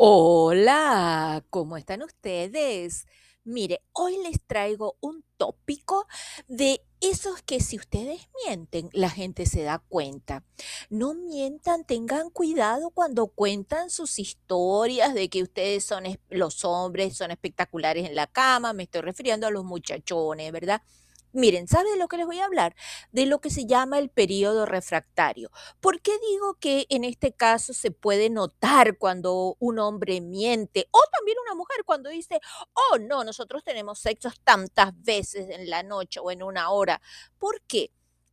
Hola, 0.00 1.44
¿cómo 1.50 1.76
están 1.76 2.02
ustedes? 2.02 3.06
Mire, 3.42 3.80
hoy 3.92 4.16
les 4.22 4.40
traigo 4.46 4.96
un 5.00 5.24
tópico 5.36 6.06
de 6.46 6.82
esos 7.00 7.42
que 7.42 7.58
si 7.60 7.76
ustedes 7.78 8.28
mienten, 8.46 8.90
la 8.92 9.10
gente 9.10 9.44
se 9.46 9.62
da 9.62 9.80
cuenta. 9.88 10.44
No 10.88 11.14
mientan, 11.14 11.84
tengan 11.84 12.30
cuidado 12.30 12.90
cuando 12.90 13.26
cuentan 13.26 13.90
sus 13.90 14.20
historias 14.20 15.14
de 15.14 15.28
que 15.28 15.42
ustedes 15.42 15.84
son 15.84 16.04
los 16.28 16.64
hombres, 16.64 17.16
son 17.16 17.32
espectaculares 17.32 18.06
en 18.08 18.14
la 18.14 18.28
cama, 18.28 18.72
me 18.72 18.84
estoy 18.84 19.00
refiriendo 19.00 19.48
a 19.48 19.50
los 19.50 19.64
muchachones, 19.64 20.52
¿verdad? 20.52 20.80
Miren, 21.38 21.68
¿sabe 21.68 21.90
de 21.92 21.96
lo 21.98 22.08
que 22.08 22.16
les 22.16 22.26
voy 22.26 22.40
a 22.40 22.46
hablar? 22.46 22.74
De 23.12 23.24
lo 23.24 23.40
que 23.40 23.48
se 23.50 23.64
llama 23.64 24.00
el 24.00 24.10
periodo 24.10 24.66
refractario. 24.66 25.50
¿Por 25.80 26.00
qué 26.00 26.10
digo 26.30 26.54
que 26.54 26.86
en 26.88 27.04
este 27.04 27.32
caso 27.32 27.72
se 27.74 27.92
puede 27.92 28.28
notar 28.28 28.98
cuando 28.98 29.56
un 29.60 29.78
hombre 29.78 30.20
miente 30.20 30.88
o 30.90 31.00
también 31.12 31.36
una 31.46 31.54
mujer 31.54 31.84
cuando 31.84 32.10
dice, 32.10 32.40
oh 32.92 32.98
no, 32.98 33.22
nosotros 33.22 33.62
tenemos 33.62 34.00
sexos 34.00 34.40
tantas 34.42 35.00
veces 35.02 35.48
en 35.50 35.70
la 35.70 35.84
noche 35.84 36.18
o 36.20 36.32
en 36.32 36.42
una 36.42 36.70
hora? 36.70 37.00
¿Por 37.38 37.62
qué? 37.68 37.92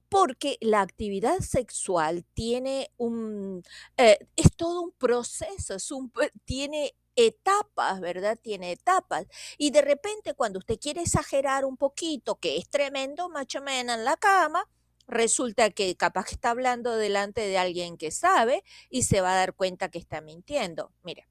Porque 0.09 0.57
la 0.61 0.81
actividad 0.81 1.39
sexual 1.41 2.25
tiene 2.33 2.89
un, 2.97 3.63
eh, 3.97 4.17
es 4.35 4.55
todo 4.55 4.81
un 4.81 4.91
proceso, 4.93 5.75
es 5.75 5.91
un, 5.91 6.09
pe- 6.09 6.31
tiene 6.45 6.95
etapas, 7.15 7.99
¿verdad? 7.99 8.37
Tiene 8.41 8.71
etapas. 8.71 9.25
Y 9.57 9.71
de 9.71 9.81
repente 9.81 10.33
cuando 10.33 10.59
usted 10.59 10.79
quiere 10.79 11.01
exagerar 11.01 11.65
un 11.65 11.77
poquito, 11.77 12.35
que 12.35 12.57
es 12.57 12.69
tremendo 12.69 13.29
macho 13.29 13.61
man 13.61 13.89
en 13.89 14.05
la 14.05 14.17
cama, 14.17 14.69
resulta 15.07 15.69
que 15.69 15.95
capaz 15.95 16.25
que 16.25 16.35
está 16.35 16.51
hablando 16.51 16.95
delante 16.95 17.41
de 17.41 17.57
alguien 17.57 17.97
que 17.97 18.11
sabe 18.11 18.63
y 18.89 19.03
se 19.03 19.21
va 19.21 19.33
a 19.33 19.37
dar 19.37 19.53
cuenta 19.53 19.89
que 19.89 19.99
está 19.99 20.21
mintiendo. 20.21 20.91
Mire, 21.03 21.27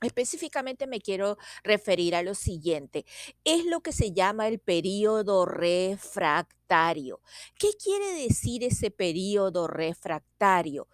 específicamente 0.00 0.86
me 0.86 1.00
quiero 1.00 1.36
referir 1.62 2.14
a 2.14 2.22
lo 2.22 2.34
siguiente. 2.34 3.04
Es 3.44 3.64
lo 3.64 3.80
que 3.80 3.92
se 3.92 4.12
llama 4.12 4.48
el 4.48 4.58
periodo 4.58 5.46
refractario. 5.46 7.20
¿Qué 7.58 7.70
quiere 7.82 8.12
decir 8.12 8.64
ese 8.64 8.90
periodo 8.90 9.66
refractario? 9.66 10.88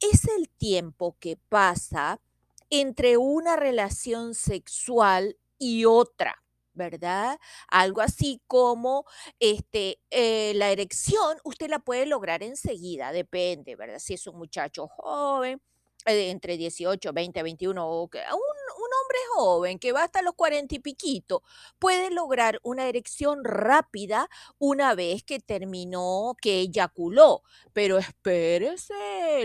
Es 0.00 0.24
el 0.36 0.48
tiempo 0.50 1.16
que 1.18 1.36
pasa 1.36 2.20
entre 2.70 3.16
una 3.16 3.56
relación 3.56 4.34
sexual 4.34 5.36
y 5.58 5.84
otra. 5.84 6.40
¿Verdad? 6.76 7.38
Algo 7.68 8.00
así 8.00 8.42
como 8.48 9.04
este, 9.38 10.00
eh, 10.10 10.54
la 10.56 10.70
erección, 10.72 11.38
usted 11.44 11.68
la 11.70 11.78
puede 11.78 12.04
lograr 12.04 12.42
enseguida, 12.42 13.12
depende, 13.12 13.76
¿verdad? 13.76 14.00
Si 14.00 14.14
es 14.14 14.26
un 14.26 14.38
muchacho 14.38 14.88
joven, 14.88 15.62
entre 16.06 16.56
18, 16.56 17.12
20, 17.12 17.42
21, 17.42 17.86
o 17.86 18.02
un, 18.02 18.08
un 18.10 18.90
hombre 19.02 19.18
joven 19.34 19.78
que 19.78 19.92
va 19.92 20.04
hasta 20.04 20.22
los 20.22 20.34
40 20.34 20.74
y 20.74 20.78
piquito, 20.78 21.42
puede 21.78 22.10
lograr 22.10 22.60
una 22.62 22.86
erección 22.88 23.44
rápida 23.44 24.28
una 24.58 24.94
vez 24.94 25.24
que 25.24 25.40
terminó, 25.40 26.36
que 26.40 26.60
eyaculó. 26.60 27.42
Pero 27.72 27.98
espérese, 27.98 28.94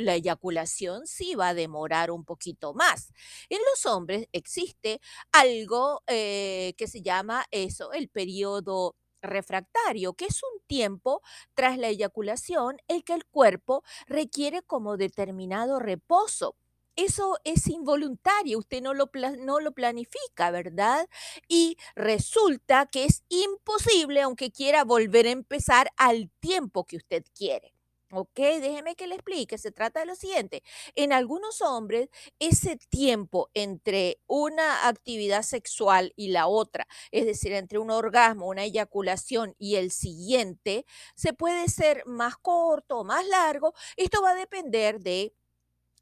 la 0.01 0.15
eyaculación 0.15 1.07
sí 1.07 1.35
va 1.35 1.49
a 1.49 1.53
demorar 1.53 2.11
un 2.11 2.25
poquito 2.25 2.73
más. 2.73 3.13
En 3.49 3.59
los 3.69 3.85
hombres 3.85 4.27
existe 4.31 5.01
algo 5.31 6.03
eh, 6.07 6.73
que 6.77 6.87
se 6.87 7.01
llama 7.01 7.45
eso, 7.51 7.91
el 7.93 8.09
periodo 8.09 8.95
refractario, 9.21 10.13
que 10.13 10.25
es 10.25 10.41
un 10.43 10.61
tiempo 10.67 11.21
tras 11.53 11.77
la 11.77 11.87
eyaculación 11.87 12.77
el 12.87 13.03
que 13.03 13.13
el 13.13 13.25
cuerpo 13.25 13.83
requiere 14.07 14.61
como 14.63 14.97
determinado 14.97 15.79
reposo. 15.79 16.55
Eso 16.95 17.37
es 17.45 17.67
involuntario, 17.67 18.59
usted 18.59 18.81
no 18.81 18.93
lo, 18.93 19.09
no 19.39 19.59
lo 19.61 19.71
planifica, 19.71 20.51
¿verdad? 20.51 21.07
Y 21.47 21.77
resulta 21.95 22.87
que 22.87 23.05
es 23.05 23.23
imposible, 23.29 24.21
aunque 24.21 24.51
quiera 24.51 24.83
volver 24.83 25.25
a 25.27 25.31
empezar 25.31 25.91
al 25.97 26.29
tiempo 26.41 26.85
que 26.85 26.97
usted 26.97 27.23
quiere. 27.33 27.73
Ok, 28.11 28.37
déjeme 28.39 28.95
que 28.95 29.05
le 29.05 29.15
explique. 29.15 29.57
Se 29.59 29.71
trata 29.71 29.99
de 29.99 30.07
lo 30.07 30.15
siguiente. 30.15 30.63
En 30.95 31.13
algunos 31.13 31.61
hombres, 31.61 32.09
ese 32.39 32.77
tiempo 32.89 33.49
entre 33.53 34.19
una 34.25 34.87
actividad 34.87 35.43
sexual 35.43 36.11
y 36.15 36.29
la 36.29 36.47
otra, 36.47 36.87
es 37.11 37.25
decir, 37.27 37.53
entre 37.53 37.77
un 37.77 37.91
orgasmo, 37.91 38.47
una 38.47 38.63
eyaculación 38.63 39.53
y 39.59 39.75
el 39.75 39.91
siguiente, 39.91 40.85
se 41.15 41.33
puede 41.33 41.67
ser 41.69 42.03
más 42.07 42.35
corto 42.37 42.97
o 42.99 43.03
más 43.03 43.27
largo. 43.27 43.73
Esto 43.95 44.23
va 44.23 44.31
a 44.31 44.35
depender 44.35 44.99
de 44.99 45.33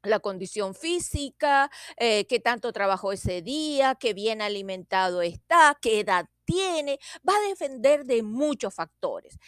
la 0.04 0.20
condición 0.20 0.74
física, 0.74 1.70
eh, 1.96 2.26
qué 2.28 2.38
tanto 2.40 2.72
trabajó 2.72 3.12
ese 3.12 3.42
día, 3.42 3.96
qué 3.98 4.14
bien 4.14 4.40
alimentado 4.42 5.22
está, 5.22 5.76
qué 5.82 6.00
edad 6.00 6.26
tiene, 6.44 6.98
va 7.28 7.34
a 7.36 7.48
depender 7.48 8.04
de 8.04 8.22
muchos 8.22 8.74
factores. 8.74 9.38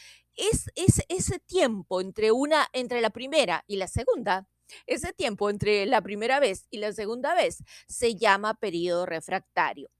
Es, 0.41 0.71
es 0.75 1.03
ese 1.11 1.39
tiempo 1.39 2.01
entre 2.01 2.33
una, 2.33 2.67
entre 2.73 3.03
la 3.03 3.11
primera 3.11 3.62
y 3.67 3.77
la 3.77 3.89
segunda, 3.89 4.49
ese 4.87 5.12
tiempo 5.12 5.51
entre 5.51 5.84
la 5.84 6.01
primera 6.01 6.41
vez 6.41 6.67
y 6.71 6.78
la 6.78 6.93
segunda 6.93 7.34
vez 7.34 7.62
se 7.89 8.17
llama 8.17 8.55
periodo 8.55 9.05
refractario. 9.05 9.91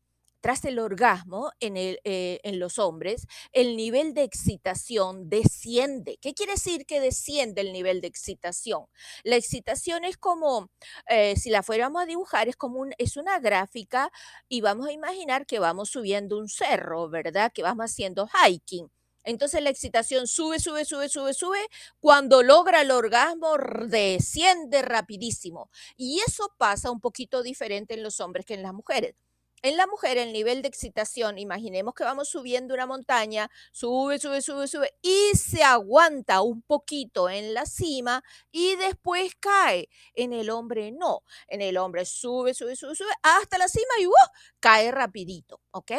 Tras 0.41 0.65
el 0.65 0.79
orgasmo 0.79 1.51
en, 1.61 1.75
eh, 1.77 2.41
los 2.55 2.79
hombres, 2.79 3.27
el 3.53 3.77
nivel 3.77 4.15
de 4.15 4.23
excitación 4.23 5.29
desciende. 5.29 6.17
¿Qué 6.23 6.33
quiere 6.33 6.53
decir 6.53 6.87
que 6.87 6.99
desciende 7.01 7.61
el 7.61 7.75
nivel 7.75 8.01
de 8.01 8.09
excitación? 8.09 8.87
La 9.23 9.37
excitación 9.37 10.07
es 10.07 10.17
como, 10.17 10.71
eh, 11.11 11.37
si 11.37 11.51
la 11.51 11.63
fuéramos 11.63 12.03
a 12.03 12.07
dibujar, 12.07 12.49
es 12.49 12.57
como 12.57 12.87
es 12.97 13.19
una 13.19 13.39
gráfica 13.41 14.11
y 14.49 14.63
vamos 14.63 14.89
a 14.89 14.93
imaginar 14.93 15.45
que 15.45 15.59
vamos 15.59 15.91
subiendo 15.91 16.39
un 16.39 16.49
cerro, 16.49 17.11
¿verdad? 17.11 17.53
Que 17.53 17.63
vamos 17.63 17.85
haciendo 17.85 18.27
hiking. 18.29 18.91
Entonces 19.25 19.63
la 19.63 19.71
excitación 19.71 20.27
sube, 20.27 20.59
sube, 20.61 20.85
sube, 20.85 21.09
sube, 21.09 21.35
sube. 21.35 21.61
Cuando 21.99 22.43
logra 22.43 22.83
el 22.83 22.91
orgasmo, 22.91 23.57
desciende 23.87 24.83
rapidísimo. 24.83 25.71
Y 25.97 26.21
eso 26.27 26.53
pasa 26.59 26.91
un 26.91 27.01
poquito 27.01 27.43
diferente 27.43 27.95
en 27.95 28.03
los 28.03 28.21
hombres 28.21 28.47
que 28.47 28.55
en 28.55 28.63
las 28.63 28.75
mujeres. 28.75 29.15
En 29.63 29.77
la 29.77 29.87
mujer, 29.87 30.17
el 30.17 30.33
nivel 30.33 30.63
de 30.63 30.69
excitación, 30.69 31.37
imaginemos 31.37 31.93
que 31.93 32.03
vamos 32.03 32.31
subiendo 32.31 32.73
una 32.73 32.87
montaña, 32.87 33.51
sube, 33.73 34.19
sube, 34.19 34.41
sube, 34.41 34.67
sube, 34.67 34.95
y 35.03 35.37
se 35.37 35.63
aguanta 35.63 36.41
un 36.41 36.63
poquito 36.63 37.29
en 37.29 37.53
la 37.53 37.67
cima 37.67 38.25
y 38.51 38.77
después 38.77 39.35
cae. 39.39 39.91
En 40.15 40.33
el 40.33 40.49
hombre 40.49 40.93
no. 40.93 41.25
En 41.47 41.61
el 41.61 41.77
hombre 41.77 42.07
sube, 42.07 42.55
sube, 42.55 42.75
sube, 42.75 42.95
sube 42.95 43.13
hasta 43.23 43.59
la 43.59 43.69
cima 43.69 43.93
y 44.01 44.07
¡uh! 44.07 44.13
cae 44.61 44.91
rapidito, 44.93 45.61
¿ok? 45.73 45.93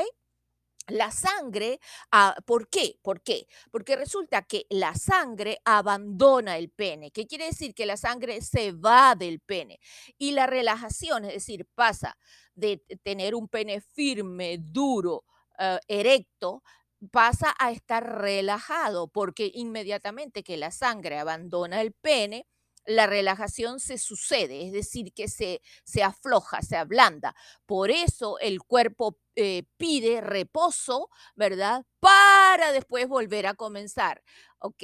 La 0.87 1.11
sangre, 1.11 1.79
ah, 2.11 2.35
¿por 2.45 2.67
qué? 2.69 2.97
¿Por 3.01 3.21
qué? 3.21 3.47
Porque 3.71 3.95
resulta 3.95 4.41
que 4.41 4.65
la 4.69 4.95
sangre 4.95 5.59
abandona 5.63 6.57
el 6.57 6.69
pene. 6.69 7.11
¿Qué 7.11 7.27
quiere 7.27 7.45
decir? 7.45 7.73
Que 7.75 7.85
la 7.85 7.97
sangre 7.97 8.41
se 8.41 8.71
va 8.71 9.15
del 9.15 9.39
pene. 9.39 9.79
Y 10.17 10.31
la 10.31 10.47
relajación, 10.47 11.25
es 11.25 11.33
decir, 11.33 11.67
pasa 11.75 12.17
de 12.55 12.83
tener 13.03 13.35
un 13.35 13.47
pene 13.47 13.79
firme, 13.79 14.57
duro, 14.59 15.23
eh, 15.59 15.79
erecto, 15.87 16.63
pasa 17.11 17.55
a 17.59 17.71
estar 17.71 18.03
relajado, 18.21 19.07
porque 19.07 19.49
inmediatamente 19.53 20.43
que 20.43 20.57
la 20.57 20.71
sangre 20.71 21.17
abandona 21.19 21.81
el 21.81 21.93
pene, 21.93 22.47
la 22.85 23.07
relajación 23.07 23.79
se 23.79 23.97
sucede, 23.97 24.65
es 24.67 24.71
decir, 24.73 25.13
que 25.13 25.27
se, 25.27 25.61
se 25.83 26.03
afloja, 26.03 26.61
se 26.61 26.77
ablanda. 26.77 27.35
Por 27.65 27.91
eso 27.91 28.39
el 28.39 28.59
cuerpo 28.61 29.17
eh, 29.35 29.63
pide 29.77 30.21
reposo, 30.21 31.09
¿verdad? 31.35 31.85
Para 31.99 32.71
después 32.71 33.07
volver 33.07 33.47
a 33.47 33.53
comenzar, 33.53 34.23
¿ok? 34.59 34.83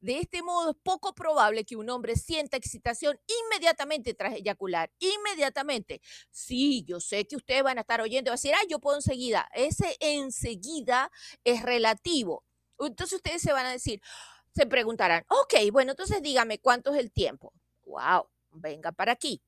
De 0.00 0.18
este 0.18 0.42
modo 0.42 0.70
es 0.70 0.76
poco 0.82 1.14
probable 1.14 1.64
que 1.64 1.76
un 1.76 1.88
hombre 1.90 2.16
sienta 2.16 2.56
excitación 2.56 3.18
inmediatamente 3.26 4.14
tras 4.14 4.34
eyacular, 4.34 4.90
inmediatamente. 4.98 6.00
Sí, 6.30 6.84
yo 6.86 7.00
sé 7.00 7.26
que 7.26 7.36
ustedes 7.36 7.62
van 7.62 7.78
a 7.78 7.82
estar 7.82 8.00
oyendo 8.00 8.28
y 8.28 8.30
van 8.30 8.34
a 8.34 8.40
decir, 8.40 8.54
ah, 8.54 8.66
yo 8.68 8.80
puedo 8.80 8.96
enseguida. 8.96 9.48
Ese 9.54 9.96
enseguida 10.00 11.10
es 11.44 11.62
relativo. 11.62 12.44
Entonces 12.78 13.16
ustedes 13.16 13.40
se 13.42 13.52
van 13.52 13.66
a 13.66 13.72
decir, 13.72 14.00
se 14.56 14.66
preguntarán, 14.66 15.24
ok, 15.28 15.70
bueno, 15.70 15.92
entonces 15.92 16.22
dígame 16.22 16.58
cuánto 16.58 16.92
es 16.94 17.00
el 17.00 17.12
tiempo. 17.12 17.52
Wow, 17.84 18.26
venga 18.50 18.90
para 18.92 19.12
aquí 19.12 19.42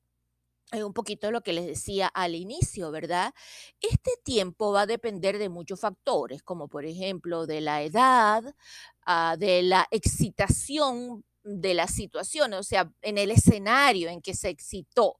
es 0.71 0.83
un 0.83 0.93
poquito 0.93 1.31
lo 1.31 1.41
que 1.41 1.53
les 1.53 1.65
decía 1.65 2.07
al 2.07 2.35
inicio, 2.35 2.91
¿verdad? 2.91 3.33
Este 3.81 4.11
tiempo 4.23 4.71
va 4.71 4.81
a 4.81 4.85
depender 4.85 5.37
de 5.37 5.49
muchos 5.49 5.79
factores, 5.79 6.43
como 6.43 6.67
por 6.67 6.85
ejemplo 6.85 7.47
de 7.47 7.61
la 7.61 7.81
edad, 7.81 8.43
ah, 9.05 9.35
de 9.37 9.63
la 9.63 9.87
excitación 9.91 11.23
de 11.49 11.73
la 11.73 11.87
situación, 11.87 12.53
o 12.53 12.63
sea, 12.63 12.91
en 13.01 13.17
el 13.17 13.31
escenario 13.31 14.09
en 14.09 14.21
que 14.21 14.33
se 14.35 14.49
excitó. 14.49 15.19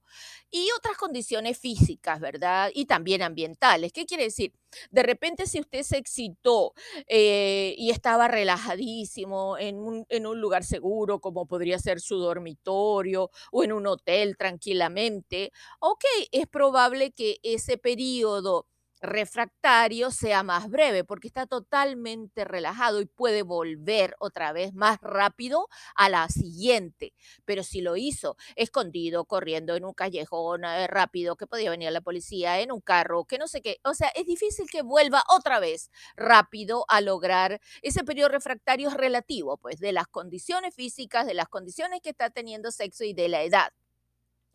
Y 0.51 0.67
otras 0.77 0.97
condiciones 0.97 1.59
físicas, 1.59 2.19
¿verdad? 2.19 2.71
Y 2.73 2.85
también 2.85 3.21
ambientales. 3.21 3.93
¿Qué 3.93 4.05
quiere 4.05 4.23
decir? 4.23 4.53
De 4.89 5.03
repente, 5.03 5.45
si 5.45 5.59
usted 5.59 5.83
se 5.83 5.97
excitó 5.97 6.73
eh, 7.07 7.75
y 7.77 7.91
estaba 7.91 8.27
relajadísimo 8.27 9.57
en 9.57 9.77
un, 9.79 10.05
en 10.09 10.25
un 10.25 10.41
lugar 10.41 10.63
seguro, 10.63 11.19
como 11.19 11.45
podría 11.47 11.77
ser 11.79 11.99
su 11.99 12.17
dormitorio 12.17 13.29
o 13.51 13.63
en 13.63 13.73
un 13.73 13.87
hotel 13.87 14.37
tranquilamente, 14.37 15.51
ok, 15.79 16.05
es 16.31 16.47
probable 16.47 17.11
que 17.11 17.37
ese 17.43 17.77
periodo 17.77 18.67
refractario 19.01 20.11
sea 20.11 20.43
más 20.43 20.69
breve 20.69 21.03
porque 21.03 21.27
está 21.27 21.45
totalmente 21.47 22.45
relajado 22.45 23.01
y 23.01 23.05
puede 23.05 23.43
volver 23.43 24.15
otra 24.19 24.51
vez 24.53 24.73
más 24.73 24.99
rápido 25.01 25.67
a 25.95 26.09
la 26.09 26.27
siguiente. 26.29 27.13
Pero 27.45 27.63
si 27.63 27.81
lo 27.81 27.95
hizo 27.95 28.35
escondido, 28.55 29.25
corriendo 29.25 29.75
en 29.75 29.85
un 29.85 29.93
callejón 29.93 30.63
eh, 30.65 30.87
rápido, 30.87 31.35
que 31.35 31.47
podía 31.47 31.69
venir 31.71 31.91
la 31.91 32.01
policía 32.01 32.59
en 32.59 32.71
un 32.71 32.81
carro, 32.81 33.25
que 33.25 33.37
no 33.37 33.47
sé 33.47 33.61
qué, 33.61 33.77
o 33.83 33.93
sea, 33.93 34.09
es 34.15 34.25
difícil 34.25 34.67
que 34.69 34.81
vuelva 34.81 35.23
otra 35.29 35.59
vez 35.59 35.89
rápido 36.15 36.85
a 36.89 37.01
lograr 37.01 37.59
ese 37.81 38.03
periodo 38.03 38.29
refractario 38.29 38.89
relativo, 38.91 39.57
pues, 39.57 39.79
de 39.79 39.91
las 39.93 40.07
condiciones 40.07 40.75
físicas, 40.75 41.25
de 41.25 41.33
las 41.33 41.47
condiciones 41.49 42.01
que 42.01 42.09
está 42.11 42.29
teniendo 42.29 42.71
sexo 42.71 43.03
y 43.03 43.13
de 43.13 43.29
la 43.29 43.43
edad. 43.43 43.71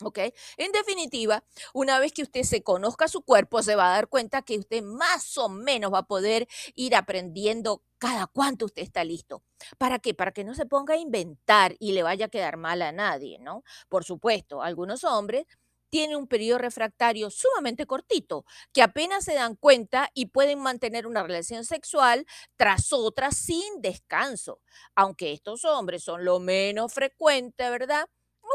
¿Ok? 0.03 0.19
En 0.57 0.73
definitiva, 0.73 1.45
una 1.73 1.99
vez 2.01 2.13
que 2.13 2.23
usted 2.23 2.43
se 2.43 2.63
conozca 2.65 3.07
su 3.07 3.23
cuerpo, 3.23 3.63
se 3.63 3.77
va 3.77 3.87
a 3.93 3.95
dar 3.95 4.09
cuenta 4.09 4.43
que 4.43 4.59
usted 4.59 4.83
más 4.83 5.39
o 5.39 5.49
menos 5.49 5.93
va 5.93 5.99
a 5.99 6.07
poder 6.07 6.49
ir 6.75 6.97
aprendiendo 6.97 7.83
cada 7.99 8.27
cuánto 8.27 8.65
usted 8.67 8.83
está 8.83 9.05
listo. 9.05 9.45
¿Para 9.79 10.01
qué? 10.01 10.13
Para 10.13 10.33
que 10.33 10.43
no 10.45 10.55
se 10.55 10.67
ponga 10.67 10.95
a 10.95 10.97
inventar 10.99 11.77
y 11.79 11.93
le 11.93 12.03
vaya 12.03 12.27
a 12.27 12.29
quedar 12.29 12.57
mal 12.57 12.83
a 12.83 12.91
nadie, 12.93 13.39
¿no? 13.39 13.63
Por 13.89 14.05
supuesto, 14.05 14.63
algunos 14.63 15.05
hombres 15.05 15.47
tienen 15.91 16.17
un 16.17 16.27
periodo 16.27 16.59
refractario 16.59 17.31
sumamente 17.31 17.87
cortito, 17.87 18.45
que 18.73 18.83
apenas 18.83 19.25
se 19.25 19.35
dan 19.35 19.55
cuenta 19.55 20.11
y 20.13 20.27
pueden 20.27 20.59
mantener 20.59 21.07
una 21.07 21.23
relación 21.23 21.65
sexual 21.65 22.27
tras 22.57 22.93
otra 22.93 23.31
sin 23.31 23.81
descanso. 23.81 24.61
Aunque 24.97 25.33
estos 25.33 25.65
hombres 25.65 26.03
son 26.03 26.25
lo 26.25 26.41
menos 26.41 26.93
frecuente, 26.93 27.71
¿verdad? 27.71 28.09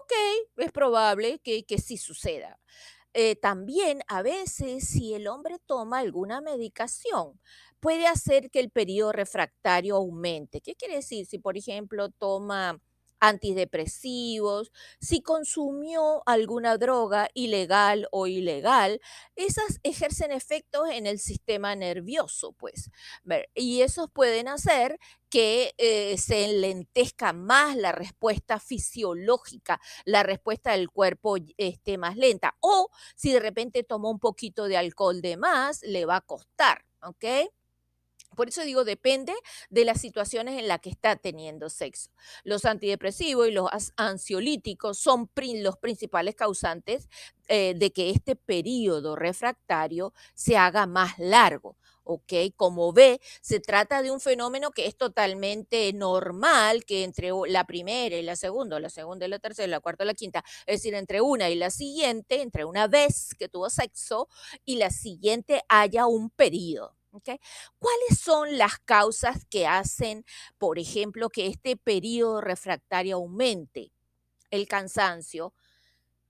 Ok, 0.10 0.16
es 0.58 0.72
probable 0.72 1.40
que, 1.44 1.66
que 1.66 1.78
sí 1.78 1.98
suceda. 1.98 2.60
Eh, 3.14 3.36
también 3.38 4.02
a 4.08 4.22
veces 4.24 4.88
si 4.88 5.16
el 5.16 5.28
hombre 5.28 5.58
toma 5.68 6.00
alguna 6.00 6.42
medicación, 6.42 7.42
puede 7.80 8.08
hacer 8.08 8.52
que 8.52 8.60
el 8.60 8.72
periodo 8.72 9.12
refractario 9.14 9.96
aumente. 9.98 10.62
¿Qué 10.62 10.76
quiere 10.76 10.98
decir? 10.98 11.26
Si, 11.28 11.40
por 11.40 11.58
ejemplo, 11.58 12.10
toma 12.12 12.80
antidepresivos, 13.20 14.72
si 15.02 15.22
consumió 15.22 16.24
alguna 16.26 16.78
droga 16.78 17.30
ilegal 17.34 18.08
o 18.12 18.28
ilegal, 18.28 19.02
esas 19.36 19.80
ejercen 19.84 20.32
efectos 20.32 20.90
en 20.92 21.08
el 21.08 21.20
sistema 21.20 21.76
nervioso, 21.76 22.54
pues. 22.54 22.92
Y 23.56 23.82
esos 23.82 24.10
pueden 24.12 24.48
hacer 24.48 25.00
que 25.30 25.74
eh, 25.78 26.18
se 26.18 26.46
enlentezca 26.46 27.34
más 27.34 27.76
la 27.76 27.92
respuesta 27.92 28.60
fisiológica, 28.60 29.80
la 30.06 30.24
respuesta 30.24 30.72
del 30.72 30.90
cuerpo 30.90 31.38
esté 31.58 31.98
más 31.98 32.16
lenta. 32.18 32.56
O 32.62 32.90
si 33.16 33.31
de 33.34 33.40
repente 33.40 33.84
tomó 33.84 34.10
un 34.12 34.20
poquito 34.20 34.66
de 34.66 34.78
alcohol 34.78 35.22
de 35.22 35.38
más, 35.38 35.81
le 35.84 36.06
va 36.06 36.18
a 36.18 36.22
costar, 36.22 36.86
¿ok? 37.04 37.26
Por 38.40 38.48
eso 38.48 38.64
digo, 38.64 38.86
depende 38.86 39.34
de 39.70 39.84
las 39.84 40.00
situaciones 40.00 40.58
en 40.58 40.70
las 40.70 40.80
que 40.80 40.90
está 40.90 41.18
teniendo 41.18 41.70
sexo. 41.70 42.10
Los 42.46 42.64
antidepresivos 42.64 43.50
y 43.50 43.52
los 43.52 43.70
ansiolíticos 43.98 44.98
son 44.98 45.30
los 45.56 45.76
principales 45.76 46.36
causantes 46.36 47.10
eh, 47.50 47.74
de 47.76 47.92
que 47.92 48.12
este 48.12 48.38
periodo 48.38 49.18
refractario 49.18 50.14
se 50.36 50.56
haga 50.56 50.86
más 50.86 51.20
largo. 51.20 51.76
¿ok? 52.06 52.32
Como 52.56 52.94
ve, 52.94 53.20
se 53.42 53.60
trata 53.60 54.02
de 54.02 54.10
un 54.10 54.22
fenómeno 54.22 54.72
que 54.72 54.86
es 54.86 54.96
totalmente 54.96 55.92
normal, 55.92 56.86
que 56.86 57.04
entre 57.04 57.32
la 57.50 57.66
primera 57.66 58.16
y 58.16 58.24
la 58.24 58.38
segunda, 58.38 58.80
la 58.80 58.90
segunda 58.90 59.26
y 59.26 59.30
la 59.30 59.40
tercera, 59.40 59.68
la 59.68 59.82
cuarta 59.82 60.06
y 60.06 60.08
la 60.08 60.14
quinta, 60.14 60.46
es 60.66 60.78
decir, 60.78 60.96
entre 60.96 61.20
una 61.20 61.50
y 61.50 61.56
la 61.56 61.72
siguiente, 61.72 62.42
entre 62.42 62.64
una 62.64 62.88
vez 62.88 63.36
que 63.38 63.50
tuvo 63.50 63.70
sexo 63.70 64.30
y 64.64 64.78
la 64.78 64.92
siguiente 64.92 65.62
haya 65.68 66.06
un 66.06 66.30
periodo. 66.30 66.99
¿Cuáles 67.77 68.19
son 68.19 68.57
las 68.57 68.80
causas 68.80 69.45
que 69.50 69.68
hacen, 69.68 70.25
por 70.57 70.80
ejemplo, 70.80 71.30
que 71.30 71.48
este 71.48 71.77
periodo 71.77 72.42
refractario 72.42 73.18
aumente? 73.18 73.92
El 74.51 74.68
cansancio. 74.68 75.54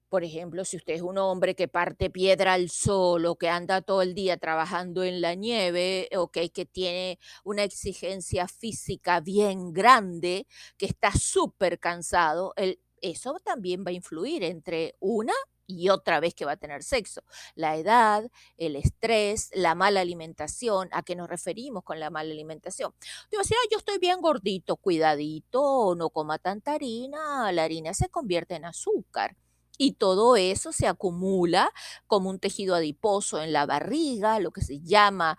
Por 0.10 0.24
ejemplo, 0.24 0.66
si 0.66 0.78
usted 0.78 0.96
es 0.96 1.04
un 1.04 1.20
hombre 1.20 1.56
que 1.56 1.68
parte 1.68 2.10
piedra 2.10 2.54
al 2.54 2.72
sol 2.72 3.28
o 3.28 3.36
que 3.36 3.48
anda 3.48 3.82
todo 3.84 4.02
el 4.02 4.16
día 4.16 4.38
trabajando 4.38 5.04
en 5.04 5.22
la 5.22 5.36
nieve, 5.36 6.10
okay, 6.18 6.50
que 6.50 6.66
tiene 6.66 7.20
una 7.44 7.64
exigencia 7.64 8.48
física 8.48 9.20
bien 9.20 9.72
grande, 9.72 10.48
que 10.78 10.88
está 10.88 11.12
súper 11.12 11.78
cansado, 11.80 12.56
eso 13.02 13.40
también 13.46 13.84
va 13.86 13.92
a 13.92 13.94
influir 13.94 14.44
entre 14.44 14.96
una 15.00 15.34
y 15.70 15.90
otra 15.90 16.20
vez 16.20 16.34
que 16.34 16.46
va 16.46 16.54
a 16.54 16.58
tener 16.58 16.84
sexo. 16.84 17.22
La 17.54 17.78
edad, 17.78 18.30
el 18.58 18.76
estrés, 18.76 19.52
la 19.54 19.76
mala 19.76 20.02
alimentación. 20.02 20.90
¿A 20.92 21.04
qué 21.04 21.16
nos 21.16 21.30
referimos 21.30 21.84
con 21.84 22.00
la 22.00 22.10
mala 22.10 22.32
alimentación? 22.32 22.94
Digo, 23.30 23.44
si 23.44 23.54
yo 23.72 23.78
estoy 23.78 24.00
bien 24.00 24.20
gordito, 24.20 24.78
cuidadito, 24.78 25.94
no 25.96 26.10
coma 26.10 26.40
tanta 26.40 26.74
harina, 26.74 27.52
la 27.52 27.64
harina 27.64 27.94
se 27.94 28.10
convierte 28.10 28.56
en 28.56 28.66
azúcar. 28.66 29.38
Y 29.78 29.94
todo 29.94 30.36
eso 30.36 30.74
se 30.74 30.88
acumula 30.88 31.72
como 32.06 32.30
un 32.30 32.40
tejido 32.40 32.76
adiposo 32.76 33.42
en 33.42 33.54
la 33.54 33.66
barriga, 33.66 34.40
lo 34.40 34.52
que 34.52 34.62
se 34.62 34.82
llama 34.82 35.38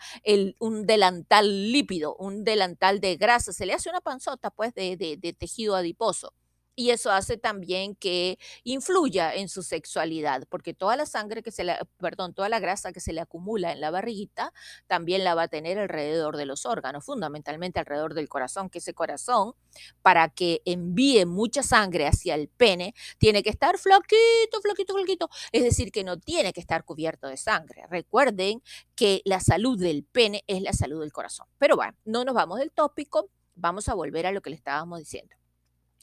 un 0.60 0.86
delantal 0.86 1.72
lípido, 1.72 2.16
un 2.16 2.44
delantal 2.44 3.00
de 3.00 3.16
grasa. 3.16 3.52
Se 3.52 3.66
le 3.66 3.74
hace 3.74 3.90
una 3.90 4.00
panzota, 4.00 4.50
pues, 4.50 4.72
de 4.74 5.36
tejido 5.38 5.76
adiposo 5.76 6.32
y 6.76 6.90
eso 6.90 7.10
hace 7.10 7.36
también 7.36 7.94
que 7.94 8.38
influya 8.64 9.34
en 9.34 9.48
su 9.48 9.62
sexualidad, 9.62 10.44
porque 10.48 10.74
toda 10.74 10.96
la 10.96 11.06
sangre 11.06 11.42
que 11.42 11.50
se 11.50 11.64
le, 11.64 11.76
perdón, 11.98 12.34
toda 12.34 12.48
la 12.48 12.60
grasa 12.60 12.92
que 12.92 13.00
se 13.00 13.12
le 13.12 13.20
acumula 13.20 13.72
en 13.72 13.80
la 13.80 13.90
barriguita 13.90 14.52
también 14.86 15.24
la 15.24 15.34
va 15.34 15.42
a 15.42 15.48
tener 15.48 15.78
alrededor 15.78 16.36
de 16.36 16.46
los 16.46 16.66
órganos, 16.66 17.04
fundamentalmente 17.04 17.80
alrededor 17.80 18.14
del 18.14 18.28
corazón, 18.28 18.70
que 18.70 18.78
ese 18.78 18.94
corazón, 18.94 19.54
para 20.02 20.28
que 20.28 20.62
envíe 20.64 21.26
mucha 21.26 21.62
sangre 21.62 22.06
hacia 22.06 22.34
el 22.34 22.48
pene, 22.48 22.94
tiene 23.18 23.42
que 23.42 23.50
estar 23.50 23.78
flaquito, 23.78 24.60
flaquito, 24.62 24.94
flaquito, 24.94 25.30
es 25.52 25.62
decir, 25.62 25.92
que 25.92 26.04
no 26.04 26.18
tiene 26.18 26.52
que 26.52 26.60
estar 26.60 26.84
cubierto 26.84 27.28
de 27.28 27.36
sangre. 27.36 27.84
Recuerden 27.90 28.62
que 28.94 29.22
la 29.24 29.40
salud 29.40 29.78
del 29.78 30.04
pene 30.04 30.44
es 30.46 30.62
la 30.62 30.72
salud 30.72 31.00
del 31.00 31.12
corazón. 31.12 31.46
Pero 31.58 31.76
bueno, 31.76 31.94
no 32.04 32.24
nos 32.24 32.34
vamos 32.34 32.58
del 32.58 32.70
tópico, 32.70 33.30
vamos 33.54 33.88
a 33.88 33.94
volver 33.94 34.26
a 34.26 34.32
lo 34.32 34.40
que 34.42 34.50
le 34.50 34.56
estábamos 34.56 34.98
diciendo. 35.00 35.39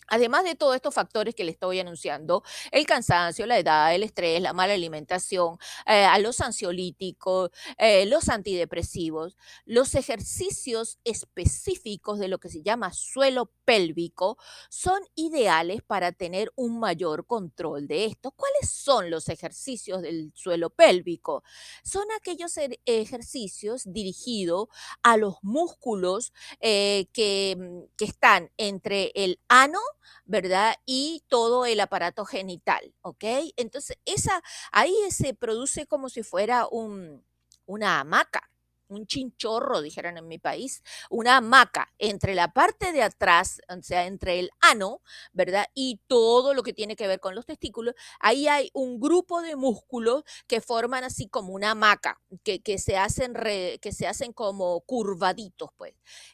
Además 0.07 0.43
de 0.43 0.55
todos 0.55 0.75
estos 0.75 0.93
factores 0.93 1.35
que 1.35 1.43
le 1.43 1.51
estoy 1.51 1.79
anunciando, 1.79 2.43
el 2.71 2.85
cansancio, 2.85 3.45
la 3.45 3.59
edad, 3.59 3.93
el 3.93 4.03
estrés, 4.03 4.41
la 4.41 4.53
mala 4.53 4.73
alimentación, 4.73 5.57
eh, 5.85 6.05
a 6.05 6.19
los 6.19 6.41
ansiolíticos, 6.41 7.51
eh, 7.77 8.05
los 8.05 8.29
antidepresivos, 8.29 9.37
los 9.65 9.95
ejercicios 9.95 10.99
específicos 11.03 12.19
de 12.19 12.27
lo 12.27 12.39
que 12.39 12.49
se 12.49 12.63
llama 12.63 12.93
suelo 12.93 13.51
pélvico 13.65 14.37
son 14.69 14.99
ideales 15.15 15.81
para 15.83 16.11
tener 16.11 16.51
un 16.55 16.79
mayor 16.79 17.25
control 17.25 17.87
de 17.87 18.05
esto. 18.05 18.31
¿Cuáles 18.31 18.69
son 18.69 19.09
los 19.09 19.29
ejercicios 19.29 20.01
del 20.01 20.31
suelo 20.35 20.69
pélvico? 20.69 21.43
Son 21.83 22.05
aquellos 22.17 22.53
ejercicios 22.85 23.83
dirigidos 23.85 24.67
a 25.03 25.17
los 25.17 25.35
músculos 25.41 26.33
eh, 26.59 27.07
que, 27.13 27.55
mm, 27.57 27.95
que 27.97 28.05
están 28.05 28.51
entre 28.57 29.11
el 29.15 29.39
ano, 29.47 29.79
¿verdad? 30.25 30.75
Y 30.85 31.23
todo 31.27 31.65
el 31.65 31.79
aparato 31.79 32.25
genital, 32.25 32.93
¿ok? 33.01 33.23
Entonces, 33.57 33.97
esa, 34.05 34.41
ahí 34.71 34.95
se 35.09 35.33
produce 35.33 35.87
como 35.87 36.09
si 36.09 36.23
fuera 36.23 36.67
un, 36.69 37.23
una 37.65 37.99
hamaca, 37.99 38.49
un 38.89 39.05
chinchorro, 39.05 39.81
dijeran 39.81 40.17
en 40.17 40.27
mi 40.27 40.39
país, 40.39 40.83
una 41.09 41.37
hamaca 41.37 41.93
entre 41.97 42.35
la 42.35 42.53
parte 42.53 42.91
de 42.91 43.03
atrás, 43.03 43.59
o 43.69 43.81
sea, 43.81 44.05
entre 44.05 44.39
el 44.39 44.49
ano, 44.61 45.01
¿verdad? 45.33 45.65
Y 45.73 46.01
todo 46.07 46.53
lo 46.53 46.63
que 46.63 46.73
tiene 46.73 46.95
que 46.95 47.07
ver 47.07 47.19
con 47.19 47.35
los 47.35 47.45
testículos, 47.45 47.95
ahí 48.19 48.47
hay 48.47 48.69
un 48.73 48.99
grupo 48.99 49.41
de 49.41 49.55
músculos 49.55 50.23
que 50.47 50.61
forman 50.61 51.03
así 51.03 51.27
como 51.27 51.53
una 51.53 51.71
hamaca, 51.71 52.21
que, 52.43 52.61
que 52.61 52.77
se, 52.77 52.97
hacen 52.97 53.33
que 53.33 53.91
se 53.91 54.07
hacen 54.07 54.33
como 54.33 54.81
curvaditos, 54.81 55.69
pues. 55.77 55.93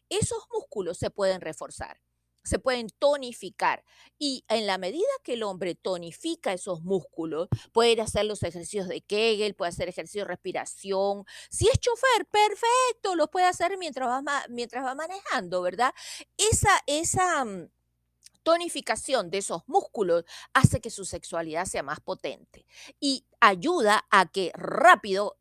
Esos 0.10 0.44
músculos 0.52 0.98
se 0.98 1.10
pueden 1.10 1.42
reforzar 1.42 2.00
se 2.44 2.60
pueden 2.60 2.90
tonificar. 3.00 3.84
Y 4.20 4.46
en 4.48 4.68
la 4.68 4.78
medida 4.78 5.08
que 5.24 5.34
el 5.34 5.44
hombre 5.44 5.76
tonifica 5.76 6.54
esos 6.54 6.84
músculos, 6.84 7.48
puede 7.72 8.02
hacer 8.02 8.26
los 8.26 8.44
ejercicios 8.44 8.88
de 8.88 9.02
Kegel, 9.02 9.56
puede 9.56 9.70
hacer 9.70 9.90
ejercicios 9.90 10.26
de 10.26 10.30
respiración. 10.30 11.26
Si 11.50 11.68
es 11.68 11.80
chofer, 11.80 12.26
perfecto, 12.32 13.16
los 13.16 13.30
puede 13.30 13.46
hacer 13.46 13.78
mientras 13.78 14.10
va, 14.10 14.46
mientras 14.50 14.86
va 14.86 14.96
manejando, 14.96 15.62
¿verdad? 15.62 15.94
Esa, 16.38 16.72
esa 16.88 17.46
mm, 17.46 17.70
tonificación 18.44 19.30
de 19.30 19.40
esos 19.40 19.64
músculos 19.68 20.26
hace 20.54 20.82
que 20.82 20.90
su 20.90 21.06
sexualidad 21.06 21.66
sea 21.66 21.84
más 21.84 22.00
potente 22.02 22.66
y 23.00 23.26
ayuda 23.40 24.06
a 24.12 24.26
que 24.28 24.52
rápido 24.54 25.38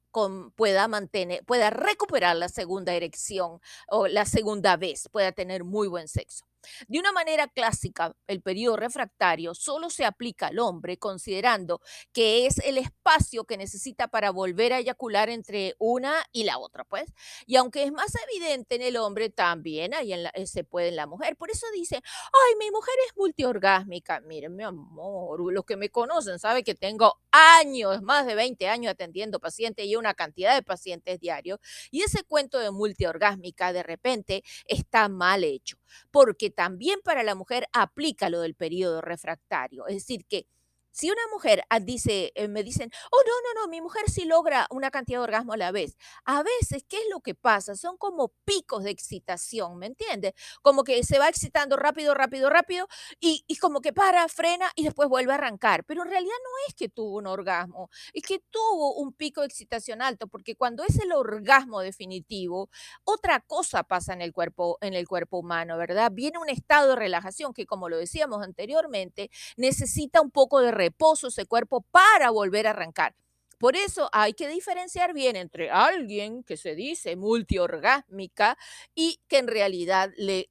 pueda 0.56 0.88
mantener, 0.88 1.44
pueda 1.44 1.70
recuperar 1.70 2.36
la 2.36 2.48
segunda 2.48 2.94
erección 2.94 3.60
o 3.88 4.06
la 4.08 4.26
segunda 4.26 4.76
vez, 4.76 5.08
pueda 5.10 5.32
tener 5.32 5.64
muy 5.64 5.88
buen 5.88 6.06
sexo. 6.08 6.51
De 6.88 6.98
una 6.98 7.12
manera 7.12 7.48
clásica, 7.48 8.14
el 8.26 8.42
periodo 8.42 8.76
refractario 8.76 9.54
solo 9.54 9.90
se 9.90 10.04
aplica 10.04 10.48
al 10.48 10.58
hombre 10.58 10.98
considerando 10.98 11.80
que 12.12 12.46
es 12.46 12.58
el 12.58 12.78
espacio 12.78 13.44
que 13.44 13.56
necesita 13.56 14.08
para 14.08 14.30
volver 14.30 14.72
a 14.72 14.78
eyacular 14.78 15.28
entre 15.30 15.74
una 15.78 16.24
y 16.32 16.44
la 16.44 16.58
otra, 16.58 16.84
pues. 16.84 17.12
Y 17.46 17.56
aunque 17.56 17.84
es 17.84 17.92
más 17.92 18.12
evidente 18.28 18.76
en 18.76 18.82
el 18.82 18.96
hombre, 18.96 19.30
también 19.30 19.94
hay 19.94 20.12
en 20.12 20.26
eh, 20.34 20.46
se 20.46 20.64
puede 20.64 20.88
en 20.88 20.96
la 20.96 21.06
mujer. 21.06 21.36
Por 21.36 21.50
eso 21.50 21.66
dice, 21.74 21.96
ay, 21.96 22.56
mi 22.58 22.70
mujer 22.70 22.94
es 23.08 23.16
multiorgásmica. 23.16 24.20
Miren, 24.20 24.54
mi 24.56 24.62
amor, 24.64 25.52
los 25.52 25.64
que 25.64 25.76
me 25.76 25.90
conocen 25.90 26.38
saben 26.38 26.64
que 26.64 26.74
tengo 26.74 27.20
años, 27.30 28.02
más 28.02 28.26
de 28.26 28.34
20 28.34 28.68
años 28.68 28.92
atendiendo 28.92 29.40
pacientes 29.40 29.86
y 29.86 29.96
una 29.96 30.14
cantidad 30.14 30.54
de 30.54 30.62
pacientes 30.62 31.20
diarios. 31.20 31.58
Y 31.90 32.02
ese 32.02 32.22
cuento 32.24 32.58
de 32.58 32.70
multiorgásmica 32.70 33.72
de 33.72 33.82
repente 33.82 34.42
está 34.66 35.08
mal 35.08 35.44
hecho, 35.44 35.76
porque 36.10 36.50
también 36.52 37.00
para 37.04 37.22
la 37.22 37.34
mujer 37.34 37.66
aplica 37.72 38.30
lo 38.30 38.40
del 38.40 38.54
periodo 38.54 39.00
refractario. 39.00 39.86
Es 39.86 39.96
decir, 39.96 40.26
que 40.26 40.46
si 40.92 41.10
una 41.10 41.22
mujer 41.32 41.64
ah, 41.70 41.80
dice, 41.80 42.32
eh, 42.34 42.48
me 42.48 42.62
dicen, 42.62 42.90
oh, 43.10 43.22
no, 43.26 43.32
no, 43.54 43.62
no, 43.62 43.68
mi 43.68 43.80
mujer 43.80 44.08
sí 44.10 44.24
logra 44.24 44.66
una 44.70 44.90
cantidad 44.90 45.18
de 45.18 45.24
orgasmo 45.24 45.54
a 45.54 45.56
la 45.56 45.72
vez. 45.72 45.96
A 46.24 46.42
veces, 46.42 46.84
¿qué 46.88 46.98
es 46.98 47.06
lo 47.10 47.20
que 47.20 47.34
pasa? 47.34 47.74
Son 47.74 47.96
como 47.96 48.32
picos 48.44 48.84
de 48.84 48.90
excitación, 48.90 49.78
¿me 49.78 49.86
entiendes? 49.86 50.34
Como 50.62 50.84
que 50.84 51.02
se 51.04 51.18
va 51.18 51.28
excitando 51.28 51.76
rápido, 51.76 52.14
rápido, 52.14 52.50
rápido 52.50 52.86
y, 53.20 53.44
y 53.46 53.56
como 53.56 53.80
que 53.80 53.92
para, 53.92 54.28
frena 54.28 54.70
y 54.76 54.84
después 54.84 55.08
vuelve 55.08 55.32
a 55.32 55.36
arrancar. 55.36 55.84
Pero 55.84 56.02
en 56.02 56.10
realidad 56.10 56.34
no 56.42 56.50
es 56.68 56.74
que 56.74 56.88
tuvo 56.88 57.16
un 57.16 57.26
orgasmo, 57.26 57.90
es 58.12 58.22
que 58.22 58.40
tuvo 58.50 58.94
un 58.94 59.12
pico 59.12 59.40
de 59.40 59.46
excitación 59.48 60.02
alto, 60.02 60.26
porque 60.28 60.56
cuando 60.56 60.84
es 60.84 60.98
el 60.98 61.12
orgasmo 61.12 61.80
definitivo, 61.80 62.70
otra 63.04 63.40
cosa 63.40 63.82
pasa 63.82 64.12
en 64.12 64.22
el 64.22 64.32
cuerpo, 64.32 64.78
en 64.80 64.94
el 64.94 65.08
cuerpo 65.08 65.38
humano, 65.38 65.76
¿verdad? 65.78 66.10
Viene 66.12 66.38
un 66.38 66.48
estado 66.48 66.90
de 66.90 66.96
relajación 66.96 67.52
que, 67.54 67.66
como 67.66 67.88
lo 67.88 67.96
decíamos 67.98 68.42
anteriormente, 68.42 69.30
necesita 69.56 70.20
un 70.20 70.30
poco 70.30 70.60
de 70.60 70.72
reposo 70.84 71.28
ese 71.28 71.46
cuerpo 71.46 71.82
para 71.90 72.30
volver 72.30 72.66
a 72.66 72.70
arrancar. 72.70 73.14
Por 73.58 73.76
eso 73.76 74.08
hay 74.12 74.32
que 74.32 74.48
diferenciar 74.48 75.14
bien 75.14 75.36
entre 75.36 75.70
alguien 75.70 76.42
que 76.42 76.56
se 76.56 76.74
dice 76.74 77.14
multiorgásmica 77.14 78.58
y 78.94 79.20
que 79.28 79.38
en 79.38 79.46
realidad 79.46 80.10
le 80.16 80.50